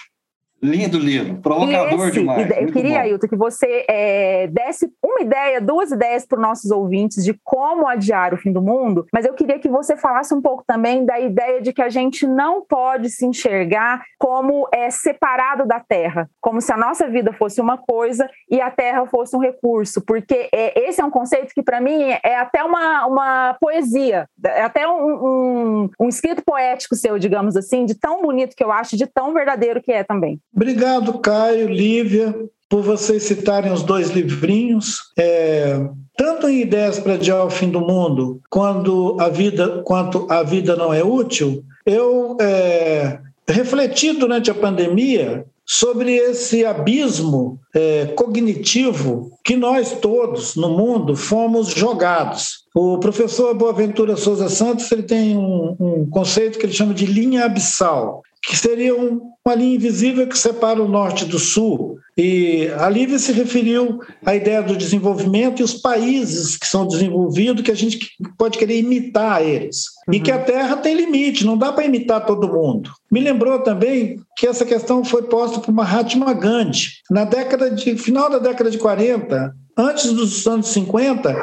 [0.65, 2.51] Lindo livro, provocador esse, demais.
[2.59, 7.23] Eu queria, Ailton, que você é, desse uma ideia, duas ideias para os nossos ouvintes
[7.23, 10.65] de como adiar o fim do mundo, mas eu queria que você falasse um pouco
[10.67, 15.81] também da ideia de que a gente não pode se enxergar como é, separado da
[15.81, 20.01] Terra, como se a nossa vida fosse uma coisa e a Terra fosse um recurso,
[20.01, 24.63] porque é, esse é um conceito que, para mim, é até uma, uma poesia, é
[24.63, 28.97] até um, um, um escrito poético seu, digamos assim, de tão bonito que eu acho,
[28.97, 30.41] de tão verdadeiro que é também.
[30.55, 32.35] Obrigado, Caio, Lívia,
[32.69, 34.99] por vocês citarem os dois livrinhos.
[35.19, 35.81] É,
[36.17, 40.77] tanto em Ideias para Adiar o Fim do Mundo, quando a vida, quanto A Vida
[40.77, 49.57] Não É Útil, eu é, refleti durante a pandemia sobre esse abismo é, cognitivo que
[49.57, 52.65] nós todos no mundo fomos jogados.
[52.75, 57.47] O professor Boaventura Souza Santos ele tem um, um conceito que ele chama de linha
[57.47, 61.99] abissal, que seria um, uma linha invisível que separa o norte do sul.
[62.17, 67.63] E a Lívia se referiu à ideia do desenvolvimento e os países que são desenvolvidos,
[67.63, 69.87] que a gente pode querer imitar eles.
[70.09, 70.15] Uhum.
[70.15, 72.91] E que a Terra tem limite, não dá para imitar todo mundo.
[73.11, 76.93] Me lembrou também que essa questão foi posta por Mahatma Gandhi.
[77.11, 81.37] Na década de final da década de 40, antes dos anos 50,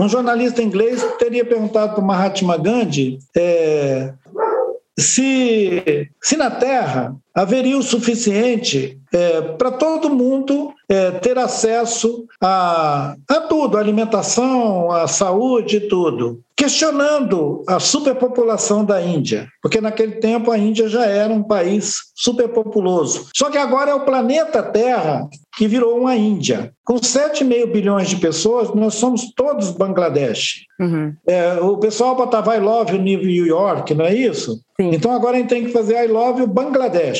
[0.00, 4.12] um jornalista inglês teria perguntado para Mahatma Gandhi é,
[4.98, 13.14] se, se na Terra haveria o suficiente é, para todo mundo é, ter acesso a,
[13.28, 16.40] a tudo, a alimentação, a saúde tudo.
[16.56, 23.28] Questionando a superpopulação da Índia, porque naquele tempo a Índia já era um país superpopuloso.
[23.34, 26.72] Só que agora é o planeta Terra que virou uma Índia.
[26.84, 30.64] Com 7,5 bilhões de pessoas, nós somos todos Bangladesh.
[30.80, 31.14] Uhum.
[31.26, 34.60] É, o pessoal botava I love New York, não é isso?
[34.80, 34.90] Sim.
[34.94, 36.46] Então agora a gente tem que fazer I love you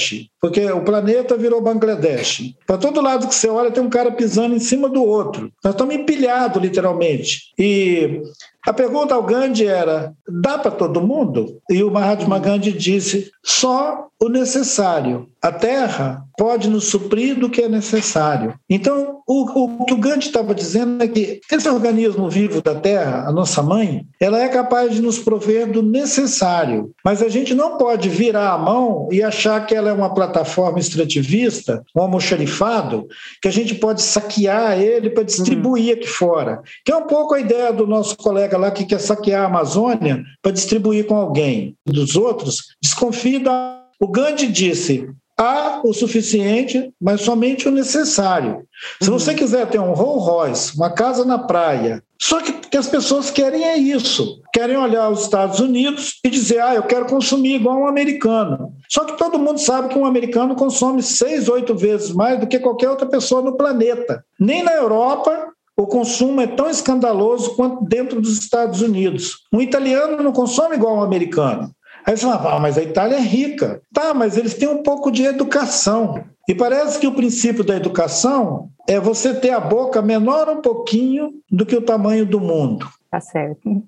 [0.06, 2.54] Bangladesh, porque o planeta virou Bangladesh.
[2.66, 5.50] Para todo lado que você olha, tem um cara pisando em cima do outro.
[5.64, 7.52] Nós estamos empilhados, literalmente.
[7.58, 8.22] E
[8.66, 11.60] a pergunta ao Gandhi era: dá para todo mundo?
[11.70, 15.28] E o Mahatma Gandhi disse: só o necessário.
[15.42, 18.54] A Terra pode nos suprir do que é necessário.
[18.68, 23.28] Então, o, o que o Gandhi estava dizendo é que esse organismo vivo da Terra,
[23.28, 27.78] a nossa mãe, ela é capaz de nos prover do necessário, mas a gente não
[27.78, 33.06] pode virar a mão e achar que ela é uma plataforma extrativista, um almoxarifado,
[33.40, 36.00] que a gente pode saquear ele para distribuir uhum.
[36.00, 36.62] aqui fora.
[36.84, 40.22] Que é um pouco a ideia do nosso colega lá que quer saquear a Amazônia
[40.42, 41.76] para distribuir com alguém.
[41.86, 45.08] Dos outros, desconfie da o Gandhi disse:
[45.38, 48.64] há o suficiente, mas somente o necessário.
[49.00, 49.36] Se você uhum.
[49.36, 53.64] quiser ter um Rolls Royce, uma casa na praia, só que, que as pessoas querem
[53.64, 54.40] é isso.
[54.52, 58.72] Querem olhar os Estados Unidos e dizer, ah, eu quero consumir igual um americano.
[58.88, 62.58] Só que todo mundo sabe que um americano consome seis, oito vezes mais do que
[62.58, 64.24] qualquer outra pessoa no planeta.
[64.40, 69.40] Nem na Europa o consumo é tão escandaloso quanto dentro dos Estados Unidos.
[69.52, 71.70] Um italiano não consome igual um americano.
[72.06, 73.82] Aí você fala, ah, mas a Itália é rica.
[73.92, 76.24] Tá, mas eles têm um pouco de educação.
[76.48, 81.32] E parece que o princípio da educação é você ter a boca menor um pouquinho
[81.50, 82.88] do que o tamanho do mundo.
[83.10, 83.82] Tá certo.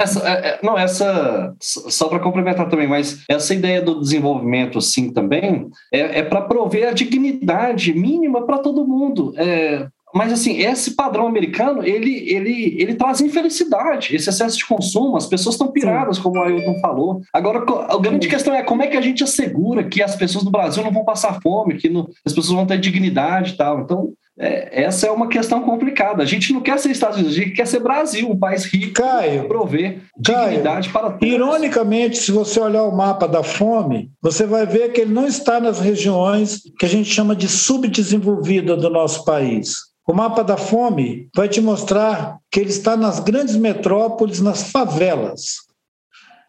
[0.00, 5.12] Essa, é, é não, essa, só para complementar também, mas essa ideia do desenvolvimento, sim,
[5.12, 9.32] também, é, é para prover a dignidade mínima para todo mundo.
[9.36, 15.16] É, mas, assim, esse padrão americano, ele, ele, ele traz infelicidade, esse excesso de consumo,
[15.16, 17.20] as pessoas estão piradas, como o Ailton falou.
[17.32, 20.50] Agora, a grande questão é como é que a gente assegura que as pessoas no
[20.50, 23.80] Brasil não vão passar fome, que não, as pessoas vão ter dignidade e tal.
[23.80, 26.22] Então, é, essa é uma questão complicada.
[26.22, 28.94] A gente não quer ser Estados Unidos, a gente quer ser Brasil, um país rico,
[28.94, 31.28] Caio, prover dignidade Caio, para todos.
[31.28, 35.60] Ironicamente, se você olhar o mapa da fome, você vai ver que ele não está
[35.60, 39.91] nas regiões que a gente chama de subdesenvolvida do nosso país.
[40.12, 45.54] O mapa da fome vai te mostrar que ele está nas grandes metrópoles, nas favelas.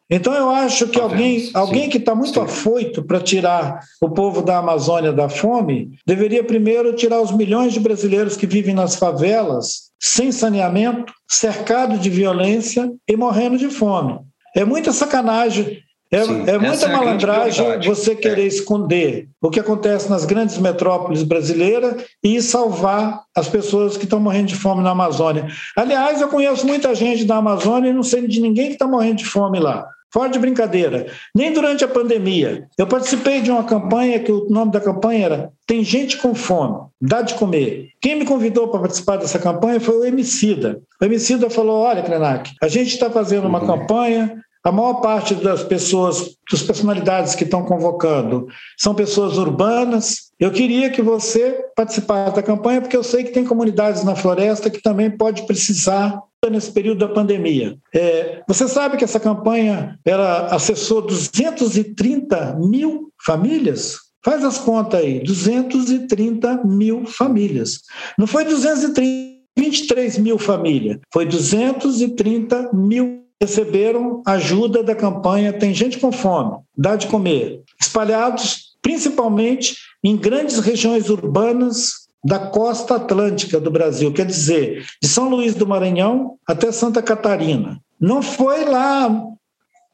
[0.09, 4.57] Então eu acho que alguém, alguém que está muito afoito para tirar o povo da
[4.57, 10.29] Amazônia da fome, deveria primeiro tirar os milhões de brasileiros que vivem nas favelas, sem
[10.29, 14.19] saneamento, cercado de violência e morrendo de fome.
[14.53, 15.81] É muita sacanagem
[16.13, 18.15] é, Sim, é muita é malandragem você é.
[18.15, 18.45] querer é.
[18.45, 24.49] esconder o que acontece nas grandes metrópoles brasileiras e salvar as pessoas que estão morrendo
[24.49, 25.47] de fome na Amazônia.
[25.75, 29.17] Aliás, eu conheço muita gente da Amazônia e não sei de ninguém que está morrendo
[29.17, 29.87] de fome lá.
[30.13, 31.07] Fora de brincadeira.
[31.33, 32.67] Nem durante a pandemia.
[32.77, 36.77] Eu participei de uma campanha que o nome da campanha era Tem gente com fome,
[37.01, 37.87] dá de comer.
[37.99, 40.79] Quem me convidou para participar dessa campanha foi o Emicida.
[41.01, 43.65] O Emicida falou: Olha, Krenak, a gente está fazendo uma uhum.
[43.65, 48.47] campanha a maior parte das pessoas, das personalidades que estão convocando,
[48.77, 50.31] são pessoas urbanas.
[50.39, 54.69] Eu queria que você participasse da campanha, porque eu sei que tem comunidades na floresta
[54.69, 57.77] que também pode precisar nesse período da pandemia.
[57.93, 63.97] É, você sabe que essa campanha ela acessou 230 mil famílias?
[64.23, 67.81] Faz as contas aí, 230 mil famílias.
[68.17, 76.13] Não foi 223 mil famílias, foi 230 mil receberam ajuda da campanha Tem Gente com
[76.13, 84.13] Fome, Dá de Comer, espalhados principalmente em grandes regiões urbanas da costa atlântica do Brasil,
[84.13, 87.79] quer dizer, de São Luís do Maranhão até Santa Catarina.
[87.99, 89.09] Não foi lá.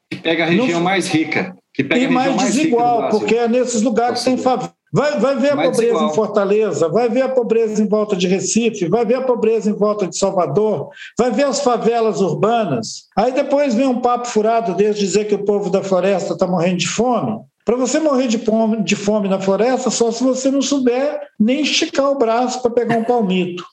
[0.08, 1.56] Que pega a região não, mais rica.
[1.74, 4.72] Que pega e mais, mais desigual, porque é nesses lugares que tem favela.
[4.92, 6.10] Vai, vai ver a pobreza igual.
[6.10, 9.74] em Fortaleza, vai ver a pobreza em volta de Recife, vai ver a pobreza em
[9.74, 13.06] volta de Salvador, vai ver as favelas urbanas.
[13.16, 16.78] Aí depois vem um papo furado desde dizer que o povo da floresta está morrendo
[16.78, 17.38] de fome.
[17.64, 21.60] Para você morrer de fome, de fome na floresta, só se você não souber nem
[21.60, 23.64] esticar o braço para pegar um palmito.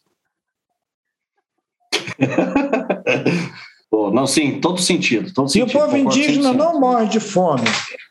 [4.14, 5.34] Não, sim, todo sentido.
[5.34, 7.64] Todo e sentido, o povo indígena não morre de fome.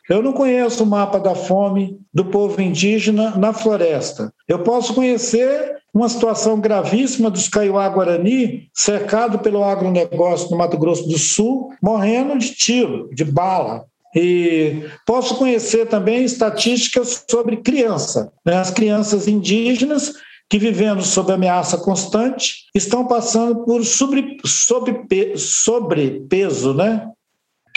[0.09, 4.33] Eu não conheço o mapa da fome do povo indígena na floresta.
[4.47, 11.17] Eu posso conhecer uma situação gravíssima dos Kaiowá-Guarani, cercado pelo agronegócio no Mato Grosso do
[11.17, 13.85] Sul, morrendo de tiro, de bala.
[14.15, 18.31] E posso conhecer também estatísticas sobre criança.
[18.45, 18.55] Né?
[18.57, 20.13] As crianças indígenas
[20.49, 25.03] que vivendo sob ameaça constante estão passando por sobre, sobre,
[25.35, 27.09] sobrepeso, né?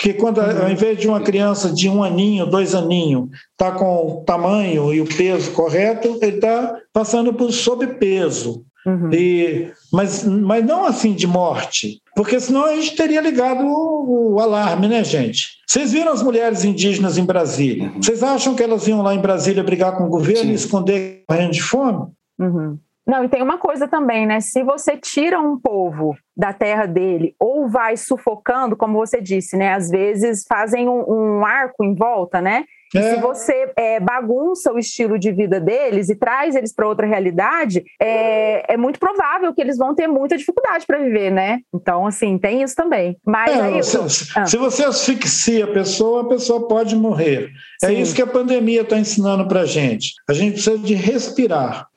[0.00, 0.62] que quando uhum.
[0.62, 5.00] ao invés de uma criança de um aninho, dois aninhos, está com o tamanho e
[5.00, 8.64] o peso correto, ele está passando por sobrepeso.
[8.86, 9.12] Uhum.
[9.12, 14.40] E, mas, mas não assim de morte, porque senão a gente teria ligado o, o
[14.40, 15.60] alarme, né, gente?
[15.68, 17.90] Vocês viram as mulheres indígenas em Brasília?
[17.90, 18.02] Uhum.
[18.02, 20.52] Vocês acham que elas iam lá em Brasília brigar com o governo Sim.
[20.52, 22.06] e esconder morrendo de fome?
[22.40, 22.78] Uhum.
[23.06, 24.40] Não, e tem uma coisa também, né?
[24.40, 29.74] Se você tira um povo da terra dele ou vai sufocando, como você disse, né?
[29.74, 32.64] Às vezes fazem um, um arco em volta, né?
[32.94, 33.14] E é.
[33.14, 37.84] se você é, bagunça o estilo de vida deles e traz eles para outra realidade,
[38.00, 41.60] é, é, muito provável que eles vão ter muita dificuldade para viver, né?
[41.72, 43.16] Então, assim, tem isso também.
[43.24, 43.98] Mas é, aí, se,
[44.36, 44.46] ah.
[44.46, 47.50] se, você asfixia a pessoa, a pessoa pode morrer.
[47.82, 47.94] É Sim.
[47.94, 50.12] É isso que a pandemia está ensinando para gente.
[50.28, 51.89] A gente precisa de respirar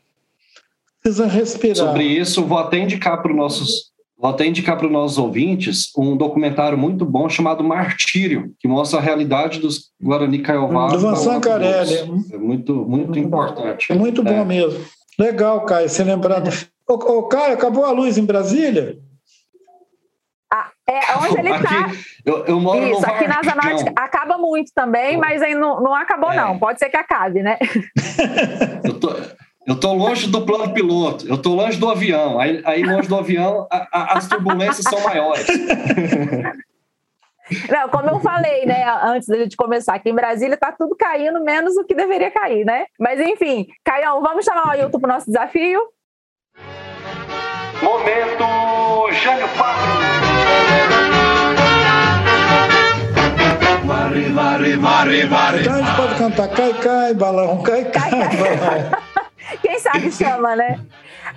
[1.03, 1.75] precisa respirar.
[1.75, 3.93] Sobre isso, vou até indicar para os nossos
[4.23, 8.97] Vou até indicar para os nossos ouvintes um documentário muito bom chamado Martírio, que mostra
[8.97, 10.87] a realidade dos Guarani Caiová.
[10.87, 11.97] Do Vincent Carelli.
[11.97, 13.91] É muito, muito, muito importante.
[13.91, 14.45] É muito bom é.
[14.45, 14.79] mesmo.
[15.19, 16.49] Legal, Caio, você lembrando.
[16.87, 18.97] Ô, ô, Caio, acabou a luz em Brasília?
[20.49, 21.91] Ah, é onde ele está.
[22.25, 25.81] Eu, eu, moro Isso, no aqui na Asa Norte acaba muito também, mas aí não,
[25.81, 26.37] não acabou, é.
[26.37, 26.57] não.
[26.57, 27.57] Pode ser que acabe, né?
[28.85, 29.09] eu tô,
[29.65, 32.39] eu estou longe do plano piloto, eu estou longe do avião.
[32.39, 35.45] Aí, aí longe do avião, a, a, as turbulências são maiores.
[37.69, 41.43] Não, como eu falei, né, antes da gente começar, aqui em Brasília está tudo caindo
[41.43, 42.85] menos o que deveria cair, né?
[42.99, 45.81] Mas enfim, Caião, vamos chamar o Ailton para o nosso desafio?
[47.81, 49.83] Momento Jânio Quadro.
[53.85, 55.61] Varre, varre, varre, varre.
[55.61, 59.12] Então a gente pode cantar cai, cai, balão, cai, cai, cai balão.
[59.61, 60.79] Quem sabe chama, né?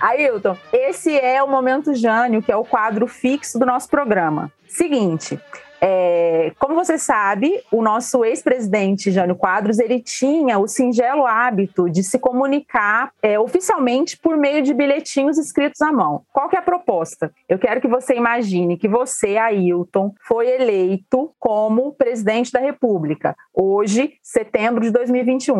[0.00, 4.52] Ailton, esse é o Momento Jânio, que é o quadro fixo do nosso programa.
[4.68, 5.40] Seguinte,
[5.80, 12.02] é, como você sabe, o nosso ex-presidente Jânio Quadros ele tinha o singelo hábito de
[12.02, 16.22] se comunicar é, oficialmente por meio de bilhetinhos escritos à mão.
[16.32, 17.32] Qual que é a proposta?
[17.48, 24.14] Eu quero que você imagine que você, Ailton, foi eleito como presidente da República, hoje,
[24.22, 25.58] setembro de 2021.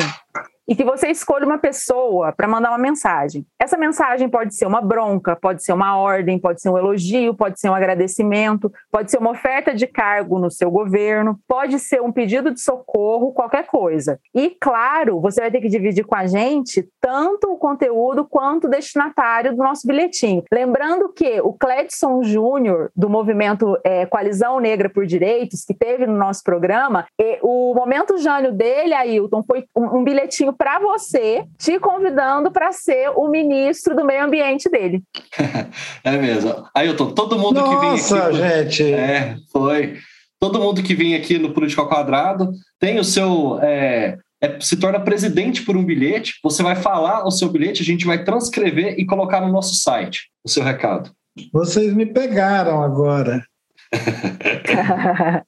[0.69, 3.47] E que você escolha uma pessoa para mandar uma mensagem.
[3.61, 7.61] Essa mensagem pode ser uma bronca, pode ser uma ordem, pode ser um elogio, pode
[7.61, 12.11] ser um agradecimento, pode ser uma oferta de cargo no seu governo, pode ser um
[12.13, 14.19] pedido de socorro, qualquer coisa.
[14.35, 18.71] E claro, você vai ter que dividir com a gente tanto o conteúdo quanto o
[18.71, 20.43] destinatário do nosso bilhetinho.
[20.53, 26.17] Lembrando que o Cledson Júnior, do movimento é, Coalizão Negra por Direitos, que teve no
[26.17, 27.07] nosso programa,
[27.43, 33.11] o momento Jânio dele, Ailton, foi um, um bilhetinho para você, te convidando para ser
[33.15, 35.03] o ministro do meio ambiente dele.
[36.03, 36.67] é mesmo.
[36.75, 38.13] Ailton, todo mundo Nossa, que vem aqui.
[38.13, 38.93] Nossa, gente!
[38.93, 39.99] É, foi.
[40.39, 43.59] Todo mundo que vem aqui no Político ao Quadrado tem o seu.
[43.63, 47.85] É, é, se torna presidente por um bilhete, você vai falar o seu bilhete, a
[47.85, 51.11] gente vai transcrever e colocar no nosso site o seu recado.
[51.53, 53.45] Vocês me pegaram agora.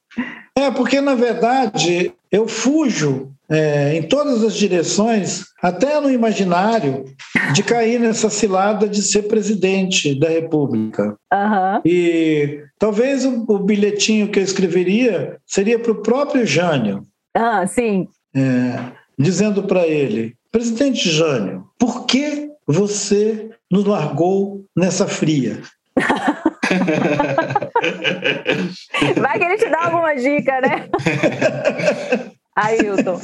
[0.57, 7.05] é, porque na verdade eu fujo é, em todas as direções, até no imaginário,
[7.55, 11.17] de cair nessa cilada de ser presidente da República.
[11.33, 11.81] Uhum.
[11.85, 17.03] E talvez o, o, bilhetinho que eu escreveria seria para o próprio Jânio.
[17.35, 18.07] Ah, sim.
[18.37, 18.79] É,
[19.19, 25.63] dizendo para ele: Presidente Jânio, por que você nos largou nessa fria?
[29.17, 30.89] Vai que ele te dá alguma dica, né?
[32.59, 33.21] Ailton,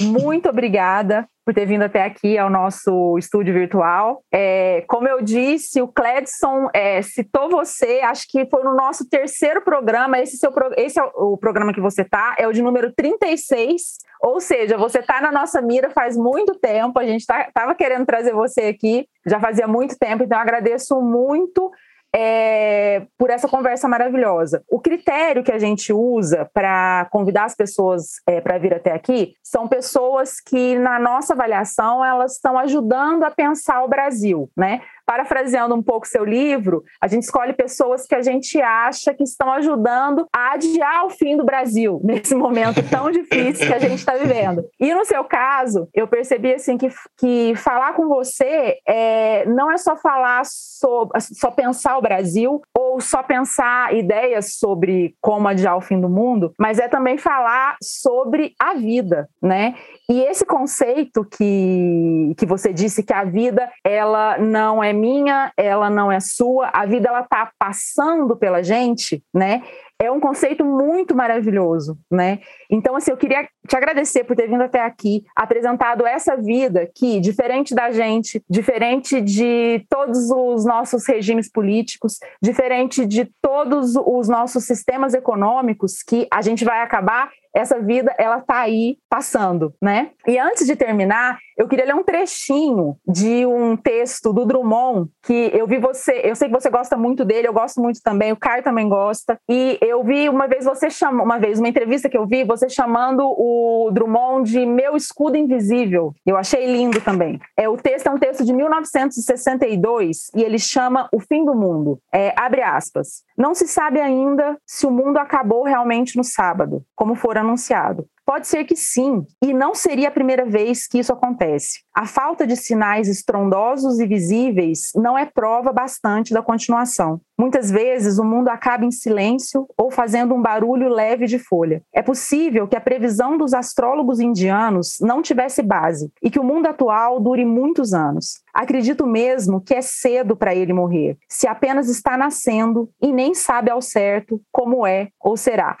[0.00, 4.22] muito obrigada por ter vindo até aqui ao nosso estúdio virtual.
[4.32, 9.62] É, como eu disse, o Cledson é, citou você, acho que foi no nosso terceiro
[9.62, 10.18] programa.
[10.18, 13.98] Esse, seu, esse é o programa que você está, é o de número 36.
[14.22, 16.98] Ou seja, você está na nossa mira faz muito tempo.
[16.98, 21.70] A gente estava tá, querendo trazer você aqui, já fazia muito tempo, então agradeço muito
[22.14, 24.62] é, por essa conversa maravilhosa.
[24.68, 29.34] O critério que a gente usa para convidar as pessoas é, para vir até aqui
[29.42, 34.80] são pessoas que, na nossa avaliação, elas estão ajudando a pensar o Brasil, né?
[35.08, 39.50] Parafraseando um pouco seu livro, a gente escolhe pessoas que a gente acha que estão
[39.54, 44.12] ajudando a adiar o fim do Brasil nesse momento tão difícil que a gente está
[44.12, 44.62] vivendo.
[44.78, 49.78] E no seu caso, eu percebi assim que, que falar com você é, não é
[49.78, 55.80] só falar sobre, só pensar o Brasil ou só pensar ideias sobre como adiar o
[55.80, 59.74] fim do mundo, mas é também falar sobre a vida, né?
[60.10, 65.90] E esse conceito que, que você disse que a vida ela não é minha, ela
[65.90, 69.62] não é sua, a vida ela está passando pela gente, né?
[70.00, 72.38] é um conceito muito maravilhoso, né?
[72.70, 77.18] Então, assim, eu queria te agradecer por ter vindo até aqui, apresentado essa vida que,
[77.18, 84.64] diferente da gente, diferente de todos os nossos regimes políticos, diferente de todos os nossos
[84.64, 90.10] sistemas econômicos, que a gente vai acabar essa vida ela tá aí passando, né?
[90.26, 95.50] E antes de terminar, eu queria ler um trechinho de um texto do Drummond que
[95.52, 98.36] eu vi você, eu sei que você gosta muito dele, eu gosto muito também, o
[98.36, 99.38] Caio também gosta.
[99.48, 102.68] E eu vi uma vez você chama, uma vez uma entrevista que eu vi você
[102.68, 106.14] chamando o Drummond de meu escudo invisível.
[106.24, 107.40] Eu achei lindo também.
[107.56, 111.98] É o texto é um texto de 1962 e ele chama O fim do mundo.
[112.12, 113.24] É, abre aspas.
[113.36, 118.06] Não se sabe ainda se o mundo acabou realmente no sábado, como for anunciado.
[118.28, 121.80] Pode ser que sim, e não seria a primeira vez que isso acontece.
[121.96, 127.22] A falta de sinais estrondosos e visíveis não é prova bastante da continuação.
[127.40, 131.82] Muitas vezes o mundo acaba em silêncio ou fazendo um barulho leve de folha.
[131.94, 136.66] É possível que a previsão dos astrólogos indianos não tivesse base e que o mundo
[136.66, 138.42] atual dure muitos anos.
[138.52, 143.70] Acredito mesmo que é cedo para ele morrer, se apenas está nascendo e nem sabe
[143.70, 145.78] ao certo como é ou será.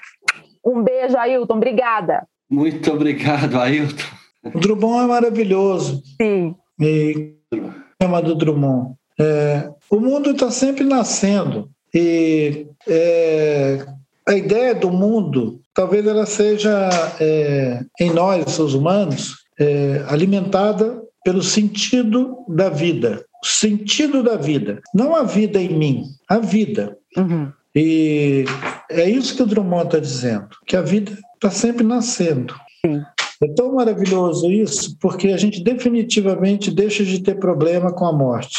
[0.68, 1.54] Um beijo, Ailton.
[1.54, 2.26] Obrigada.
[2.50, 4.04] Muito obrigado, Ailton.
[4.44, 6.02] O Drummond é maravilhoso.
[6.20, 6.54] Sim.
[6.78, 8.94] E o tema do Drummond.
[9.18, 11.70] É, o mundo está sempre nascendo.
[11.94, 13.86] E é,
[14.28, 21.42] a ideia do mundo, talvez ela seja, é, em nós, os humanos, é, alimentada pelo
[21.42, 23.24] sentido da vida.
[23.42, 24.80] O sentido da vida.
[24.94, 26.96] Não a vida em mim, a vida.
[27.16, 27.50] Uhum.
[27.74, 28.44] E
[28.90, 32.54] é isso que o Drummond está dizendo, que a vida está sempre nascendo.
[32.84, 33.02] Sim.
[33.42, 38.58] É tão maravilhoso isso, porque a gente definitivamente deixa de ter problema com a morte.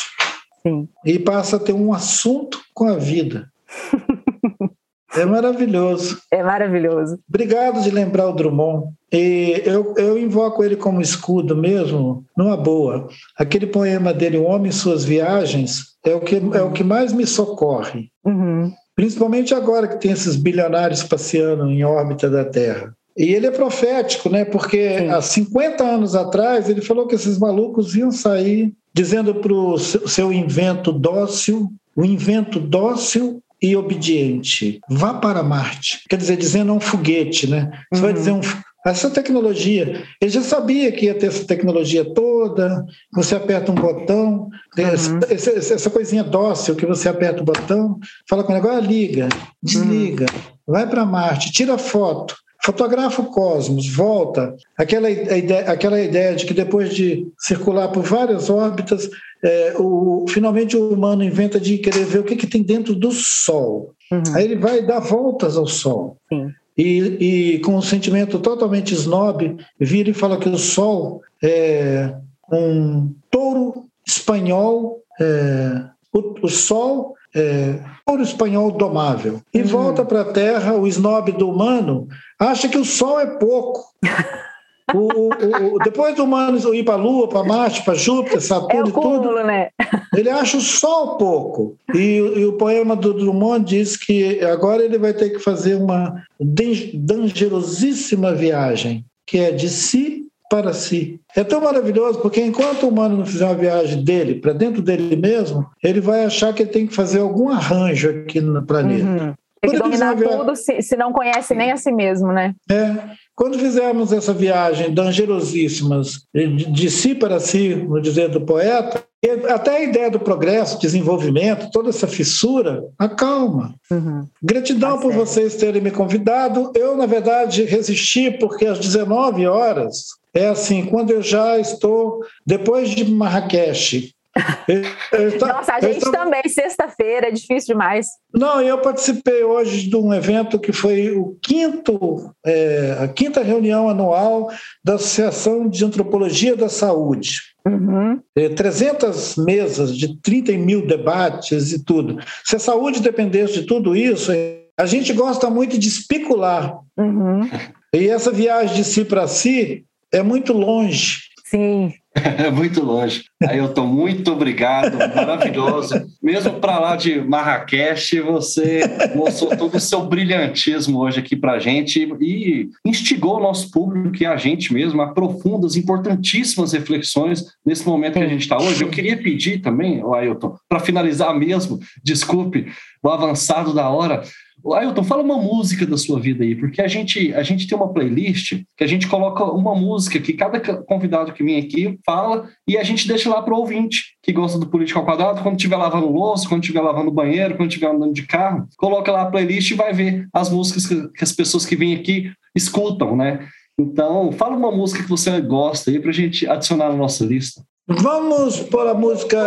[0.65, 0.87] Sim.
[1.05, 3.49] E passa a ter um assunto com a vida.
[5.15, 6.21] é maravilhoso.
[6.31, 7.19] É maravilhoso.
[7.27, 8.93] Obrigado de lembrar o Drummond.
[9.11, 13.09] E eu, eu invoco ele como escudo mesmo, numa boa.
[13.37, 17.11] Aquele poema dele, O Homem e Suas Viagens, é o que, é o que mais
[17.11, 18.09] me socorre.
[18.23, 18.71] Uhum.
[18.99, 22.93] Principalmente agora que tem esses bilionários passeando em órbita da Terra.
[23.15, 24.43] E ele é profético, né?
[24.43, 25.07] Porque Sim.
[25.07, 30.33] há 50 anos atrás ele falou que esses malucos iam sair dizendo para o seu
[30.33, 36.01] invento dócil, o invento dócil e obediente, vá para Marte.
[36.09, 37.71] Quer dizer, dizendo um foguete, né?
[37.93, 38.05] Você uhum.
[38.05, 38.41] vai dizer um,
[38.85, 44.49] essa tecnologia, ele já sabia que ia ter essa tecnologia toda, você aperta um botão,
[44.77, 45.19] uhum.
[45.29, 47.99] essa, essa, coisinha dócil que você aperta o botão,
[48.29, 49.27] fala com o negócio, liga,
[49.61, 50.73] desliga, uhum.
[50.73, 54.55] vai para Marte, tira foto, fotografa o cosmos, volta.
[54.77, 59.09] Aquela ideia, aquela ideia de que depois de circular por várias órbitas,
[59.43, 63.11] é, o, finalmente o humano inventa de querer ver o que, que tem dentro do
[63.11, 63.93] Sol.
[64.11, 64.23] Uhum.
[64.35, 66.17] Aí ele vai dar voltas ao Sol.
[66.27, 66.49] Sim.
[66.79, 72.15] E, e, com um sentimento totalmente snob, vira e fala que o Sol é
[72.49, 79.41] um touro espanhol, é, o, o Sol é, ouro espanhol domável.
[79.53, 79.67] E uhum.
[79.67, 82.07] volta para a Terra, o snob do humano
[82.39, 83.83] acha que o Sol é pouco.
[84.93, 88.85] O, o, o, depois do humano ir para a Lua, para Marte, para Júpiter, Saturno
[88.85, 89.69] é e tudo, né?
[90.15, 91.75] ele acha o Sol pouco.
[91.93, 96.23] E, e, o poema do Drummond diz que agora ele vai ter que fazer uma
[96.39, 101.19] dangerosíssima viagem, que é de si para si.
[101.35, 105.15] É tão maravilhoso porque enquanto o humano não fizer uma viagem dele para dentro dele
[105.15, 109.05] mesmo, ele vai achar que ele tem que fazer algum arranjo aqui no planeta.
[109.05, 109.33] Uhum.
[109.61, 112.55] Tem que dominar tudo se, se não conhece nem a si mesmo, né?
[112.71, 112.95] É.
[113.39, 119.01] Quando fizermos essa viagem dangerosíssimas de, de si para si, no dizer do poeta,
[119.47, 123.73] até a ideia do progresso, desenvolvimento, toda essa fissura, acalma.
[123.89, 124.27] Uhum.
[124.43, 126.73] Gratidão tá por vocês terem me convidado.
[126.75, 132.89] Eu, na verdade, resisti porque às 19 horas é assim, quando eu já estou, depois
[132.89, 134.13] de Marrakech,
[135.39, 138.07] Nossa, a gente também, sexta-feira, é difícil demais.
[138.33, 143.89] Não, eu participei hoje de um evento que foi o quinto, é, a quinta reunião
[143.89, 144.49] anual
[144.83, 147.41] da Associação de Antropologia da Saúde.
[147.65, 148.19] Uhum.
[148.55, 152.19] 300 é, mesas de 30 mil debates e tudo.
[152.43, 154.31] Se a saúde dependesse de tudo isso,
[154.77, 156.77] a gente gosta muito de especular.
[156.97, 157.49] Uhum.
[157.93, 161.19] E essa viagem de si para si é muito longe.
[161.45, 161.93] Sim.
[162.53, 163.25] Muito longe.
[163.47, 165.93] Aí eu tô muito obrigado, maravilhoso.
[166.21, 168.81] Mesmo para lá de Marrakech, você
[169.15, 174.25] mostrou todo o seu brilhantismo hoje aqui para gente e instigou o nosso público e
[174.25, 178.83] a gente mesmo a profundas, importantíssimas reflexões nesse momento que a gente está hoje.
[178.83, 182.67] Eu queria pedir também, Ailton, para finalizar mesmo, desculpe
[183.01, 184.23] o avançado da hora,
[184.65, 187.91] Ailton, fala uma música da sua vida aí, porque a gente, a gente tem uma
[187.93, 192.77] playlist que a gente coloca uma música que cada convidado que vem aqui fala e
[192.77, 195.77] a gente deixa lá para o ouvinte que gosta do Político ao Quadrado, quando estiver
[195.77, 199.71] lavando louça, quando estiver lavando banheiro, quando estiver andando de carro, coloca lá a playlist
[199.71, 203.47] e vai ver as músicas que, que as pessoas que vêm aqui escutam, né?
[203.79, 207.63] Então, fala uma música que você gosta aí para a gente adicionar na nossa lista.
[207.87, 209.37] Vamos por a música.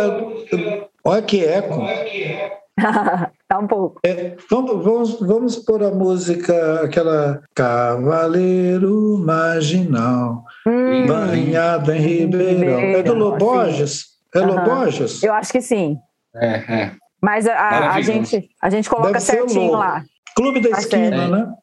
[1.05, 1.81] Olha que eco.
[3.53, 3.99] Tá um pouco.
[4.05, 11.05] É, vamos, vamos, vamos pôr a música, aquela Cavaleiro Marginal, hum.
[11.05, 12.79] banhada em Ribeirão.
[12.79, 14.13] É do Loborges?
[14.33, 14.47] É uhum.
[14.47, 15.23] Loborges?
[15.23, 15.97] Eu acho que sim.
[16.35, 16.91] É, é.
[17.21, 20.03] Mas a, a gente, a gente coloca certinho lá.
[20.35, 21.53] Clube da tá Esquina, né?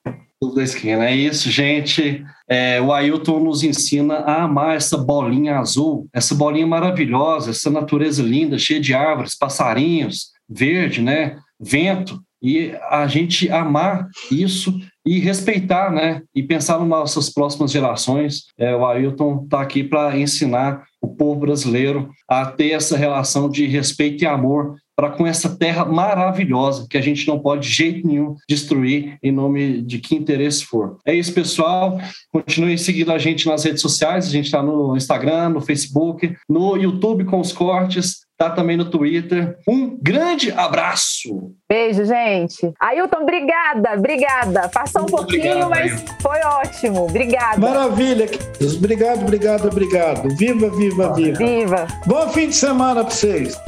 [0.41, 1.05] Clube da Esquina.
[1.05, 2.25] É isso, gente.
[2.49, 8.23] É, o Ailton nos ensina a amar essa bolinha azul, essa bolinha maravilhosa, essa natureza
[8.23, 11.37] linda, cheia de árvores, passarinhos, verde, né?
[11.61, 16.23] Vento, e a gente amar isso e respeitar, né?
[16.35, 18.45] E pensar nas nossas próximas gerações.
[18.59, 23.67] É, o Ailton está aqui para ensinar o povo brasileiro a ter essa relação de
[23.67, 28.07] respeito e amor para com essa terra maravilhosa que a gente não pode de jeito
[28.07, 30.99] nenhum destruir em nome de que interesse for.
[31.07, 31.99] É isso, pessoal.
[32.31, 34.27] Continuem seguindo a gente nas redes sociais.
[34.27, 38.87] A gente está no Instagram, no Facebook, no YouTube com os cortes tá também no
[38.87, 39.59] Twitter.
[39.69, 41.53] Um grande abraço.
[41.69, 42.73] Beijo, gente.
[42.81, 44.69] Ailton, obrigada, obrigada.
[44.71, 46.15] Passou um pouquinho, obrigado, mas Ailton.
[46.23, 47.05] foi ótimo.
[47.05, 47.59] Obrigada.
[47.59, 48.31] Maravilha.
[48.79, 50.37] Obrigado, obrigado, obrigado.
[50.37, 51.39] Viva, viva, viva.
[51.39, 51.87] Viva.
[52.07, 53.61] Bom fim de semana para vocês.